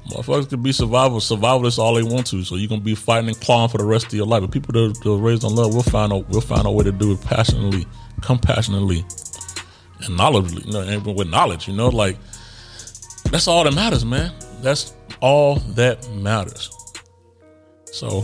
Motherfuckers 0.09 0.49
can 0.49 0.61
be 0.61 0.71
survival, 0.71 1.19
Survival 1.19 1.69
survivalists 1.69 1.77
all 1.77 1.93
they 1.93 2.03
want 2.03 2.27
to, 2.27 2.43
so 2.43 2.55
you're 2.55 2.69
gonna 2.69 2.81
be 2.81 2.95
fighting 2.95 3.29
and 3.29 3.39
clawing 3.39 3.69
for 3.69 3.77
the 3.77 3.85
rest 3.85 4.07
of 4.07 4.13
your 4.13 4.25
life. 4.25 4.41
But 4.41 4.51
people 4.51 4.73
that 4.73 5.05
are 5.05 5.17
raised 5.17 5.43
on 5.43 5.55
love, 5.55 5.73
we'll 5.73 5.83
find 5.83 6.11
a 6.11 6.17
we'll 6.17 6.41
find 6.41 6.65
a 6.65 6.71
way 6.71 6.83
to 6.83 6.91
do 6.91 7.13
it 7.13 7.21
passionately, 7.21 7.85
compassionately, 8.21 9.05
and 10.05 10.17
knowledge, 10.17 10.51
you 10.51 10.71
know, 10.71 10.81
and 10.81 11.05
with 11.05 11.29
knowledge, 11.29 11.67
you 11.67 11.73
know, 11.73 11.89
like 11.89 12.17
that's 13.31 13.47
all 13.47 13.63
that 13.63 13.73
matters, 13.73 14.05
man. 14.05 14.31
That's 14.61 14.93
all 15.19 15.55
that 15.75 16.09
matters. 16.11 16.69
So, 17.85 18.23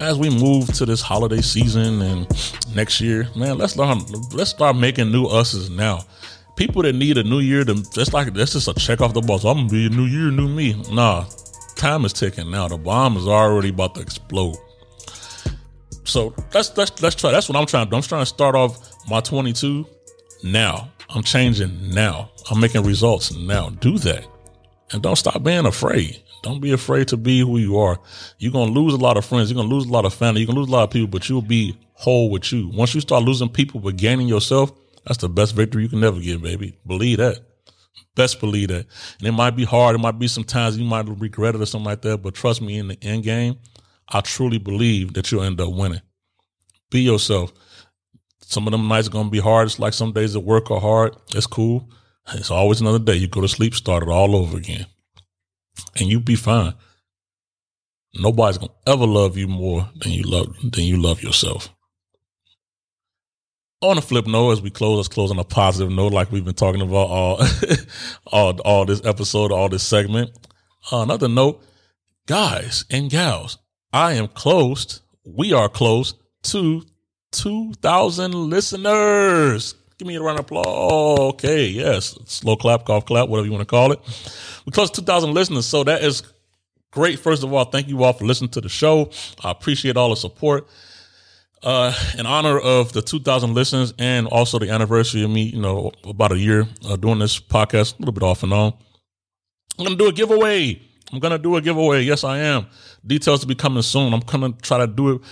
as 0.00 0.18
we 0.18 0.30
move 0.30 0.72
to 0.74 0.86
this 0.86 1.00
holiday 1.00 1.40
season 1.40 2.02
and 2.02 2.26
next 2.74 3.00
year, 3.00 3.28
man, 3.34 3.58
let's 3.58 3.76
learn. 3.76 4.00
Let's 4.32 4.50
start 4.50 4.76
making 4.76 5.10
new 5.12 5.26
us's 5.26 5.70
now. 5.70 6.00
People 6.56 6.82
that 6.82 6.94
need 6.94 7.18
a 7.18 7.22
new 7.22 7.40
year, 7.40 7.64
to 7.64 7.74
just 7.92 8.12
like 8.12 8.32
that's 8.34 8.52
just 8.52 8.68
a 8.68 8.74
check 8.74 9.00
off 9.00 9.14
the 9.14 9.20
box. 9.20 9.44
I'm 9.44 9.56
gonna 9.56 9.68
be 9.68 9.86
a 9.86 9.90
new 9.90 10.06
year, 10.06 10.30
new 10.30 10.48
me. 10.48 10.82
Nah, 10.90 11.24
time 11.76 12.04
is 12.04 12.12
ticking 12.12 12.50
now. 12.50 12.68
The 12.68 12.76
bomb 12.76 13.16
is 13.16 13.28
already 13.28 13.68
about 13.68 13.94
to 13.94 14.00
explode. 14.00 14.56
So 16.04 16.34
let's 16.54 16.76
let's 16.76 17.00
let's 17.02 17.14
try. 17.14 17.30
That's 17.30 17.48
what 17.48 17.56
I'm 17.56 17.66
trying 17.66 17.86
to 17.86 17.90
do. 17.90 17.96
I'm 17.96 18.02
trying 18.02 18.22
to 18.22 18.26
start 18.26 18.54
off 18.54 19.08
my 19.08 19.20
22 19.20 19.86
now. 20.42 20.90
I'm 21.10 21.22
changing 21.22 21.90
now. 21.90 22.30
I'm 22.50 22.60
making 22.60 22.84
results 22.84 23.34
now. 23.34 23.70
Do 23.70 23.98
that. 23.98 24.26
And 24.90 25.02
don't 25.02 25.16
stop 25.16 25.42
being 25.42 25.66
afraid. 25.66 26.22
Don't 26.42 26.60
be 26.60 26.72
afraid 26.72 27.08
to 27.08 27.16
be 27.16 27.40
who 27.40 27.58
you 27.58 27.78
are. 27.78 27.98
You're 28.38 28.52
going 28.52 28.72
to 28.72 28.80
lose 28.80 28.94
a 28.94 28.98
lot 28.98 29.16
of 29.16 29.24
friends. 29.24 29.50
You're 29.50 29.56
going 29.56 29.68
to 29.68 29.74
lose 29.74 29.86
a 29.86 29.92
lot 29.92 30.04
of 30.04 30.14
family. 30.14 30.40
You're 30.40 30.46
going 30.46 30.56
to 30.56 30.60
lose 30.60 30.68
a 30.68 30.72
lot 30.72 30.84
of 30.84 30.90
people, 30.90 31.08
but 31.08 31.28
you'll 31.28 31.42
be 31.42 31.76
whole 31.94 32.30
with 32.30 32.52
you. 32.52 32.70
Once 32.72 32.94
you 32.94 33.00
start 33.00 33.24
losing 33.24 33.48
people 33.48 33.80
but 33.80 33.96
gaining 33.96 34.28
yourself, 34.28 34.72
that's 35.04 35.18
the 35.18 35.28
best 35.28 35.54
victory 35.54 35.82
you 35.82 35.88
can 35.88 36.00
never 36.00 36.20
get, 36.20 36.40
baby. 36.42 36.78
Believe 36.86 37.18
that. 37.18 37.40
Best 38.14 38.40
believe 38.40 38.68
that. 38.68 38.86
And 39.18 39.28
it 39.28 39.32
might 39.32 39.56
be 39.56 39.64
hard. 39.64 39.94
It 39.94 39.98
might 39.98 40.18
be 40.18 40.28
some 40.28 40.44
times 40.44 40.78
you 40.78 40.84
might 40.84 41.08
regret 41.08 41.54
it 41.54 41.60
or 41.60 41.66
something 41.66 41.86
like 41.86 42.02
that. 42.02 42.18
But 42.18 42.34
trust 42.34 42.62
me, 42.62 42.78
in 42.78 42.88
the 42.88 42.98
end 43.02 43.24
game, 43.24 43.56
I 44.08 44.20
truly 44.20 44.58
believe 44.58 45.14
that 45.14 45.30
you'll 45.30 45.42
end 45.42 45.60
up 45.60 45.72
winning. 45.72 46.02
Be 46.90 47.00
yourself. 47.00 47.52
Some 48.48 48.66
of 48.66 48.70
them 48.70 48.88
nights 48.88 49.08
are 49.08 49.10
gonna 49.10 49.28
be 49.28 49.40
hard. 49.40 49.66
It's 49.66 49.78
like 49.78 49.92
some 49.92 50.12
days 50.12 50.34
at 50.34 50.42
work 50.42 50.70
are 50.70 50.80
hard. 50.80 51.14
It's 51.34 51.46
cool. 51.46 51.90
It's 52.32 52.50
always 52.50 52.80
another 52.80 52.98
day. 52.98 53.14
You 53.14 53.28
go 53.28 53.42
to 53.42 53.48
sleep, 53.48 53.74
start 53.74 54.02
it 54.02 54.08
all 54.08 54.34
over 54.34 54.56
again. 54.56 54.86
And 56.00 56.08
you 56.08 56.18
be 56.18 56.34
fine. 56.34 56.72
Nobody's 58.14 58.56
gonna 58.56 58.72
ever 58.86 59.04
love 59.04 59.36
you 59.36 59.48
more 59.48 59.90
than 59.96 60.12
you 60.12 60.22
love 60.22 60.56
than 60.62 60.84
you 60.84 60.96
love 60.96 61.22
yourself. 61.22 61.68
On 63.82 63.98
a 63.98 64.00
flip 64.00 64.26
note, 64.26 64.52
as 64.52 64.62
we 64.62 64.70
close, 64.70 64.96
let's 64.96 65.08
close 65.08 65.30
on 65.30 65.38
a 65.38 65.44
positive 65.44 65.92
note, 65.92 66.14
like 66.14 66.32
we've 66.32 66.46
been 66.46 66.54
talking 66.54 66.80
about 66.80 67.10
all 67.10 67.42
all, 68.28 68.58
all 68.62 68.86
this 68.86 69.04
episode, 69.04 69.52
all 69.52 69.68
this 69.68 69.82
segment. 69.82 70.30
Uh, 70.90 71.02
another 71.02 71.28
note, 71.28 71.62
guys 72.26 72.86
and 72.90 73.10
gals, 73.10 73.58
I 73.92 74.14
am 74.14 74.28
close. 74.28 75.02
We 75.26 75.52
are 75.52 75.68
close 75.68 76.14
to 76.44 76.82
2,000 77.32 78.32
listeners. 78.32 79.74
Give 79.98 80.06
me 80.06 80.14
a 80.14 80.22
round 80.22 80.38
of 80.38 80.44
applause. 80.44 81.18
Okay, 81.34 81.66
yes. 81.66 82.16
Slow 82.26 82.56
clap, 82.56 82.84
golf 82.84 83.04
clap, 83.04 83.28
whatever 83.28 83.46
you 83.46 83.52
want 83.52 83.62
to 83.62 83.66
call 83.66 83.92
it. 83.92 84.00
We 84.64 84.72
close 84.72 84.90
2,000 84.90 85.34
listeners. 85.34 85.66
So 85.66 85.82
that 85.84 86.02
is 86.02 86.22
great. 86.92 87.18
First 87.18 87.42
of 87.42 87.52
all, 87.52 87.64
thank 87.64 87.88
you 87.88 88.02
all 88.04 88.12
for 88.12 88.24
listening 88.24 88.50
to 88.50 88.60
the 88.60 88.68
show. 88.68 89.10
I 89.42 89.50
appreciate 89.50 89.96
all 89.96 90.10
the 90.10 90.16
support. 90.16 90.68
Uh, 91.60 91.92
in 92.16 92.24
honor 92.24 92.56
of 92.56 92.92
the 92.92 93.02
2,000 93.02 93.52
listens 93.52 93.92
and 93.98 94.28
also 94.28 94.60
the 94.60 94.70
anniversary 94.70 95.24
of 95.24 95.30
me, 95.30 95.42
you 95.42 95.60
know, 95.60 95.90
about 96.04 96.30
a 96.30 96.38
year 96.38 96.68
uh, 96.88 96.94
doing 96.94 97.18
this 97.18 97.40
podcast, 97.40 97.94
a 97.94 97.98
little 97.98 98.12
bit 98.12 98.22
off 98.22 98.44
and 98.44 98.52
on. 98.52 98.72
I'm 99.76 99.84
going 99.84 99.98
to 99.98 100.04
do 100.04 100.08
a 100.08 100.12
giveaway. 100.12 100.80
I'm 101.12 101.18
going 101.18 101.32
to 101.32 101.38
do 101.38 101.56
a 101.56 101.60
giveaway. 101.60 102.02
Yes, 102.02 102.22
I 102.22 102.38
am. 102.38 102.66
Details 103.04 103.40
to 103.40 103.46
be 103.48 103.56
coming 103.56 103.82
soon. 103.82 104.14
I'm 104.14 104.20
going 104.20 104.52
to 104.52 104.60
try 104.60 104.78
to 104.78 104.86
do 104.86 105.16
it 105.16 105.22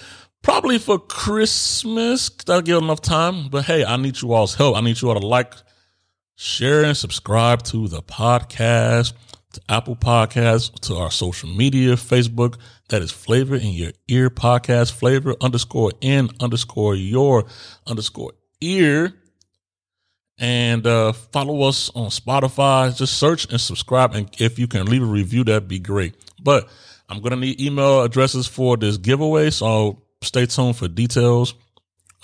probably 0.46 0.78
for 0.78 0.96
Christmas. 0.96 2.28
That'll 2.28 2.62
give 2.62 2.80
enough 2.80 3.00
time. 3.00 3.48
But 3.48 3.64
hey, 3.64 3.84
I 3.84 3.96
need 3.96 4.22
you 4.22 4.32
all's 4.32 4.54
help. 4.54 4.76
I 4.76 4.80
need 4.80 5.02
you 5.02 5.08
all 5.08 5.20
to 5.20 5.26
like, 5.26 5.52
share, 6.36 6.84
and 6.84 6.96
subscribe 6.96 7.64
to 7.64 7.88
the 7.88 8.00
podcast, 8.00 9.12
to 9.54 9.60
Apple 9.68 9.96
Podcasts, 9.96 10.72
to 10.82 10.94
our 10.94 11.10
social 11.10 11.48
media, 11.48 11.94
Facebook. 11.94 12.58
That 12.90 13.02
is 13.02 13.10
Flavor 13.10 13.56
in 13.56 13.72
Your 13.72 13.90
Ear 14.06 14.30
Podcast. 14.30 14.92
Flavor 14.92 15.34
underscore 15.40 15.90
in 16.00 16.30
underscore 16.38 16.94
your 16.94 17.46
underscore 17.84 18.34
ear. 18.60 19.14
And 20.38 20.86
uh, 20.86 21.12
follow 21.12 21.62
us 21.62 21.90
on 21.96 22.10
Spotify. 22.10 22.96
Just 22.96 23.18
search 23.18 23.50
and 23.50 23.60
subscribe. 23.60 24.14
And 24.14 24.30
if 24.38 24.60
you 24.60 24.68
can 24.68 24.86
leave 24.86 25.02
a 25.02 25.06
review, 25.06 25.42
that'd 25.42 25.66
be 25.66 25.80
great. 25.80 26.14
But 26.40 26.68
I'm 27.08 27.18
going 27.20 27.32
to 27.32 27.36
need 27.36 27.60
email 27.60 28.02
addresses 28.02 28.46
for 28.46 28.76
this 28.76 28.96
giveaway. 28.96 29.50
So 29.50 30.05
stay 30.22 30.46
tuned 30.46 30.76
for 30.76 30.88
details. 30.88 31.54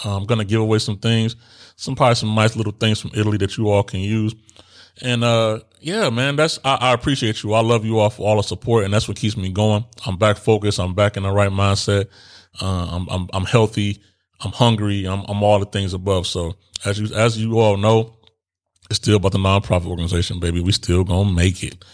I'm 0.04 0.26
gonna 0.26 0.44
give 0.44 0.60
away 0.60 0.78
some 0.78 0.98
things, 0.98 1.36
some 1.76 1.94
probably 1.94 2.16
some 2.16 2.34
nice 2.34 2.56
little 2.56 2.72
things 2.72 3.00
from 3.00 3.12
Italy 3.14 3.38
that 3.38 3.56
you 3.56 3.68
all 3.70 3.82
can 3.82 4.00
use. 4.00 4.34
And 5.00 5.24
uh 5.24 5.60
yeah, 5.80 6.10
man, 6.10 6.36
that's 6.36 6.58
I, 6.64 6.76
I, 6.76 6.92
appreciate 6.92 7.42
you. 7.42 7.54
I 7.54 7.60
love 7.60 7.84
you 7.84 7.98
all 7.98 8.10
for 8.10 8.28
all 8.28 8.36
the 8.36 8.42
support, 8.42 8.84
and 8.84 8.94
that's 8.94 9.08
what 9.08 9.16
keeps 9.16 9.36
me 9.36 9.50
going. 9.50 9.84
I'm 10.06 10.16
back 10.16 10.36
focused. 10.36 10.78
I'm 10.78 10.94
back 10.94 11.16
in 11.16 11.24
the 11.24 11.32
right 11.32 11.50
mindset. 11.50 12.08
Uh, 12.60 12.88
I'm, 12.90 13.08
I'm 13.08 13.28
I'm 13.32 13.44
healthy. 13.44 14.00
I'm 14.40 14.52
hungry. 14.52 15.06
I'm 15.06 15.24
I'm 15.28 15.42
all 15.42 15.58
the 15.58 15.66
things 15.66 15.92
above. 15.92 16.26
So 16.26 16.54
as 16.84 17.00
you 17.00 17.14
as 17.16 17.36
you 17.38 17.58
all 17.58 17.76
know, 17.76 18.14
it's 18.90 18.98
still 18.98 19.16
about 19.16 19.32
the 19.32 19.38
nonprofit 19.38 19.86
organization, 19.86 20.38
baby. 20.38 20.60
We 20.60 20.72
still 20.72 21.04
gonna 21.04 21.32
make 21.32 21.64
it. 21.64 21.84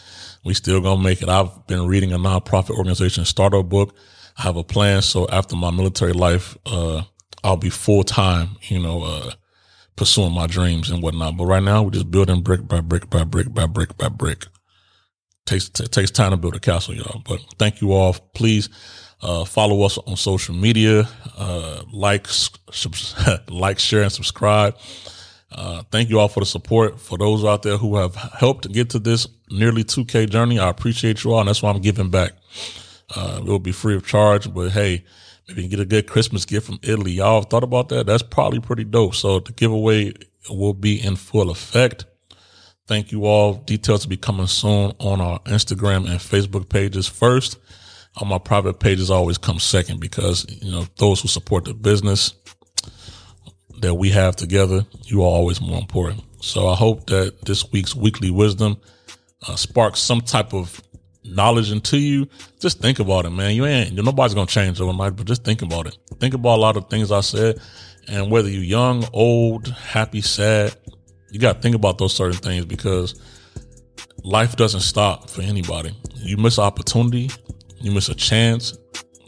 We 0.44 0.52
still 0.52 0.80
gonna 0.80 1.02
make 1.02 1.22
it. 1.22 1.28
I've 1.28 1.66
been 1.66 1.86
reading 1.86 2.12
a 2.12 2.18
nonprofit 2.18 2.76
organization 2.76 3.24
startup 3.24 3.68
book 3.68 3.94
I 4.38 4.42
have 4.42 4.56
a 4.56 4.64
plan. 4.64 5.02
So 5.02 5.26
after 5.28 5.56
my 5.56 5.70
military 5.70 6.12
life, 6.12 6.56
uh, 6.66 7.02
I'll 7.44 7.56
be 7.56 7.70
full 7.70 8.04
time, 8.04 8.50
you 8.62 8.78
know, 8.78 9.02
uh, 9.02 9.30
pursuing 9.96 10.32
my 10.32 10.46
dreams 10.46 10.90
and 10.90 11.02
whatnot. 11.02 11.36
But 11.36 11.46
right 11.46 11.62
now, 11.62 11.82
we're 11.82 11.90
just 11.90 12.10
building 12.10 12.42
brick 12.42 12.66
by 12.66 12.80
brick 12.80 13.10
by 13.10 13.24
brick 13.24 13.52
by 13.52 13.66
brick 13.66 13.96
by 13.98 14.08
brick. 14.08 14.46
Takes 15.46 15.68
t- 15.70 15.86
takes 15.86 16.10
time 16.10 16.30
to 16.32 16.36
build 16.36 16.54
a 16.56 16.60
castle, 16.60 16.94
y'all. 16.94 17.22
But 17.24 17.40
thank 17.58 17.80
you 17.80 17.92
all. 17.92 18.14
Please, 18.34 18.68
Uh, 19.20 19.44
follow 19.44 19.82
us 19.82 19.98
on 20.06 20.16
social 20.16 20.54
media. 20.54 21.08
Uh, 21.36 21.82
like, 21.92 22.28
subs- 22.28 23.16
like, 23.48 23.80
share, 23.80 24.02
and 24.02 24.12
subscribe. 24.12 24.76
Uh, 25.50 25.82
thank 25.90 26.08
you 26.08 26.20
all 26.20 26.28
for 26.28 26.38
the 26.38 26.46
support. 26.46 27.00
For 27.00 27.18
those 27.18 27.44
out 27.44 27.62
there 27.64 27.76
who 27.78 27.96
have 27.96 28.14
helped 28.14 28.70
get 28.70 28.90
to 28.90 29.00
this 29.00 29.26
nearly 29.50 29.82
2K 29.82 30.30
journey, 30.30 30.60
I 30.60 30.68
appreciate 30.68 31.24
you 31.24 31.32
all, 31.32 31.40
and 31.40 31.48
that's 31.48 31.60
why 31.62 31.70
I'm 31.72 31.80
giving 31.80 32.10
back. 32.10 32.32
Uh, 33.14 33.38
it 33.38 33.44
will 33.44 33.58
be 33.58 33.72
free 33.72 33.96
of 33.96 34.06
charge, 34.06 34.52
but 34.52 34.70
hey, 34.70 35.04
maybe 35.46 35.62
you 35.62 35.68
can 35.68 35.78
get 35.78 35.82
a 35.82 35.88
good 35.88 36.06
Christmas 36.06 36.44
gift 36.44 36.66
from 36.66 36.78
Italy. 36.82 37.12
Y'all 37.12 37.42
thought 37.42 37.64
about 37.64 37.88
that? 37.88 38.06
That's 38.06 38.22
probably 38.22 38.60
pretty 38.60 38.84
dope. 38.84 39.14
So 39.14 39.40
the 39.40 39.52
giveaway 39.52 40.12
will 40.50 40.74
be 40.74 41.02
in 41.02 41.16
full 41.16 41.50
effect. 41.50 42.04
Thank 42.86 43.12
you 43.12 43.26
all. 43.26 43.54
Details 43.54 44.04
will 44.04 44.10
be 44.10 44.16
coming 44.16 44.46
soon 44.46 44.92
on 44.98 45.20
our 45.20 45.40
Instagram 45.40 46.08
and 46.08 46.18
Facebook 46.20 46.68
pages 46.68 47.06
first. 47.06 47.58
On 48.16 48.28
my 48.28 48.38
private 48.38 48.80
pages 48.80 49.10
always 49.10 49.38
come 49.38 49.58
second 49.58 50.00
because, 50.00 50.46
you 50.62 50.70
know, 50.70 50.86
those 50.96 51.20
who 51.20 51.28
support 51.28 51.66
the 51.66 51.74
business 51.74 52.34
that 53.80 53.94
we 53.94 54.10
have 54.10 54.36
together, 54.36 54.84
you 55.04 55.22
are 55.22 55.26
always 55.26 55.60
more 55.60 55.78
important. 55.78 56.24
So 56.40 56.68
I 56.68 56.74
hope 56.74 57.06
that 57.08 57.42
this 57.42 57.70
week's 57.70 57.94
weekly 57.94 58.30
wisdom 58.30 58.78
uh, 59.46 59.56
sparks 59.56 60.00
some 60.00 60.20
type 60.20 60.52
of 60.52 60.82
knowledge 61.28 61.70
into 61.70 61.98
you. 61.98 62.28
Just 62.58 62.80
think 62.80 62.98
about 62.98 63.26
it, 63.26 63.30
man. 63.30 63.54
You 63.54 63.66
ain't, 63.66 63.94
nobody's 63.94 64.34
to 64.34 64.46
change 64.46 64.80
overnight, 64.80 65.16
but 65.16 65.26
just 65.26 65.44
think 65.44 65.62
about 65.62 65.86
it. 65.86 65.96
Think 66.20 66.34
about 66.34 66.56
a 66.56 66.60
lot 66.60 66.76
of 66.76 66.88
things 66.88 67.12
I 67.12 67.20
said. 67.20 67.60
And 68.08 68.30
whether 68.30 68.48
you're 68.48 68.62
young, 68.62 69.04
old, 69.12 69.68
happy, 69.68 70.20
sad, 70.22 70.74
you 71.30 71.38
got 71.38 71.56
to 71.56 71.60
think 71.60 71.74
about 71.76 71.98
those 71.98 72.14
certain 72.14 72.38
things 72.38 72.64
because 72.64 73.20
life 74.24 74.56
doesn't 74.56 74.80
stop 74.80 75.28
for 75.28 75.42
anybody. 75.42 75.94
You 76.14 76.36
miss 76.36 76.58
an 76.58 76.64
opportunity, 76.64 77.30
you 77.80 77.90
miss 77.90 78.08
a 78.08 78.14
chance. 78.14 78.76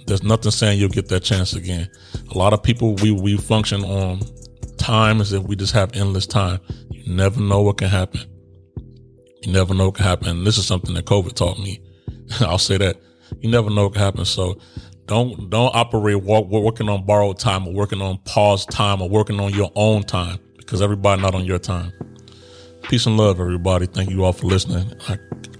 There's 0.06 0.22
nothing 0.22 0.50
saying 0.50 0.78
you'll 0.78 0.88
get 0.88 1.08
that 1.08 1.20
chance 1.20 1.52
again. 1.52 1.90
A 2.34 2.38
lot 2.38 2.52
of 2.52 2.62
people, 2.62 2.94
we, 2.96 3.10
we 3.12 3.36
function 3.36 3.84
on 3.84 4.20
time 4.78 5.20
as 5.20 5.32
if 5.32 5.42
we 5.44 5.56
just 5.56 5.72
have 5.74 5.94
endless 5.94 6.26
time. 6.26 6.58
You 6.90 7.14
never 7.14 7.40
know 7.40 7.62
what 7.62 7.78
can 7.78 7.88
happen. 7.88 8.22
You 9.42 9.52
never 9.52 9.74
know 9.74 9.86
what 9.86 9.96
can 9.96 10.04
happen. 10.04 10.28
And 10.28 10.46
this 10.46 10.58
is 10.58 10.66
something 10.66 10.94
that 10.94 11.04
COVID 11.04 11.34
taught 11.34 11.58
me. 11.58 11.80
I'll 12.40 12.58
say 12.58 12.78
that. 12.78 12.96
You 13.40 13.50
never 13.50 13.70
know 13.70 13.84
what 13.84 13.94
can 13.94 14.02
happen. 14.02 14.24
So 14.24 14.58
don't, 15.06 15.50
don't 15.50 15.74
operate 15.74 16.22
walk, 16.22 16.46
working 16.46 16.88
on 16.88 17.04
borrowed 17.04 17.38
time 17.38 17.66
or 17.66 17.72
working 17.72 18.00
on 18.00 18.18
paused 18.18 18.70
time 18.70 19.00
or 19.02 19.08
working 19.08 19.40
on 19.40 19.52
your 19.52 19.70
own 19.74 20.02
time 20.02 20.38
because 20.56 20.82
everybody 20.82 21.20
not 21.20 21.34
on 21.34 21.44
your 21.44 21.58
time. 21.58 21.92
Peace 22.82 23.06
and 23.06 23.16
love, 23.16 23.40
everybody. 23.40 23.86
Thank 23.86 24.10
you 24.10 24.24
all 24.24 24.32
for 24.32 24.46
listening. 24.46 24.92
I 25.08 25.16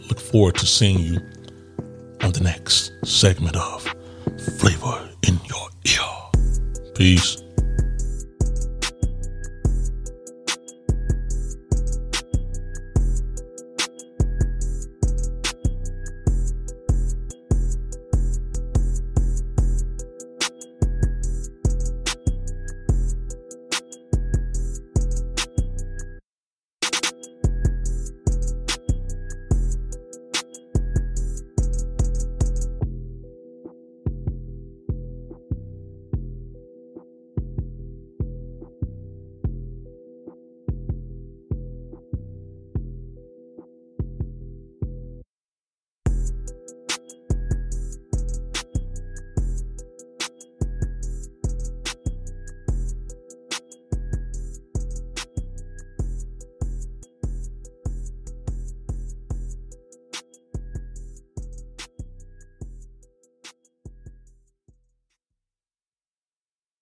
look 0.09 0.19
forward 0.19 0.57
to 0.57 0.67
seeing 0.67 0.99
you 0.99 1.21
on 2.23 2.33
the 2.33 2.41
next 2.43 2.93
segment 3.05 3.57
of 3.57 3.83
Flavor 4.59 5.09
in 5.27 5.39
Your 5.49 5.69
Ear. 5.85 6.93
Peace. 6.95 7.43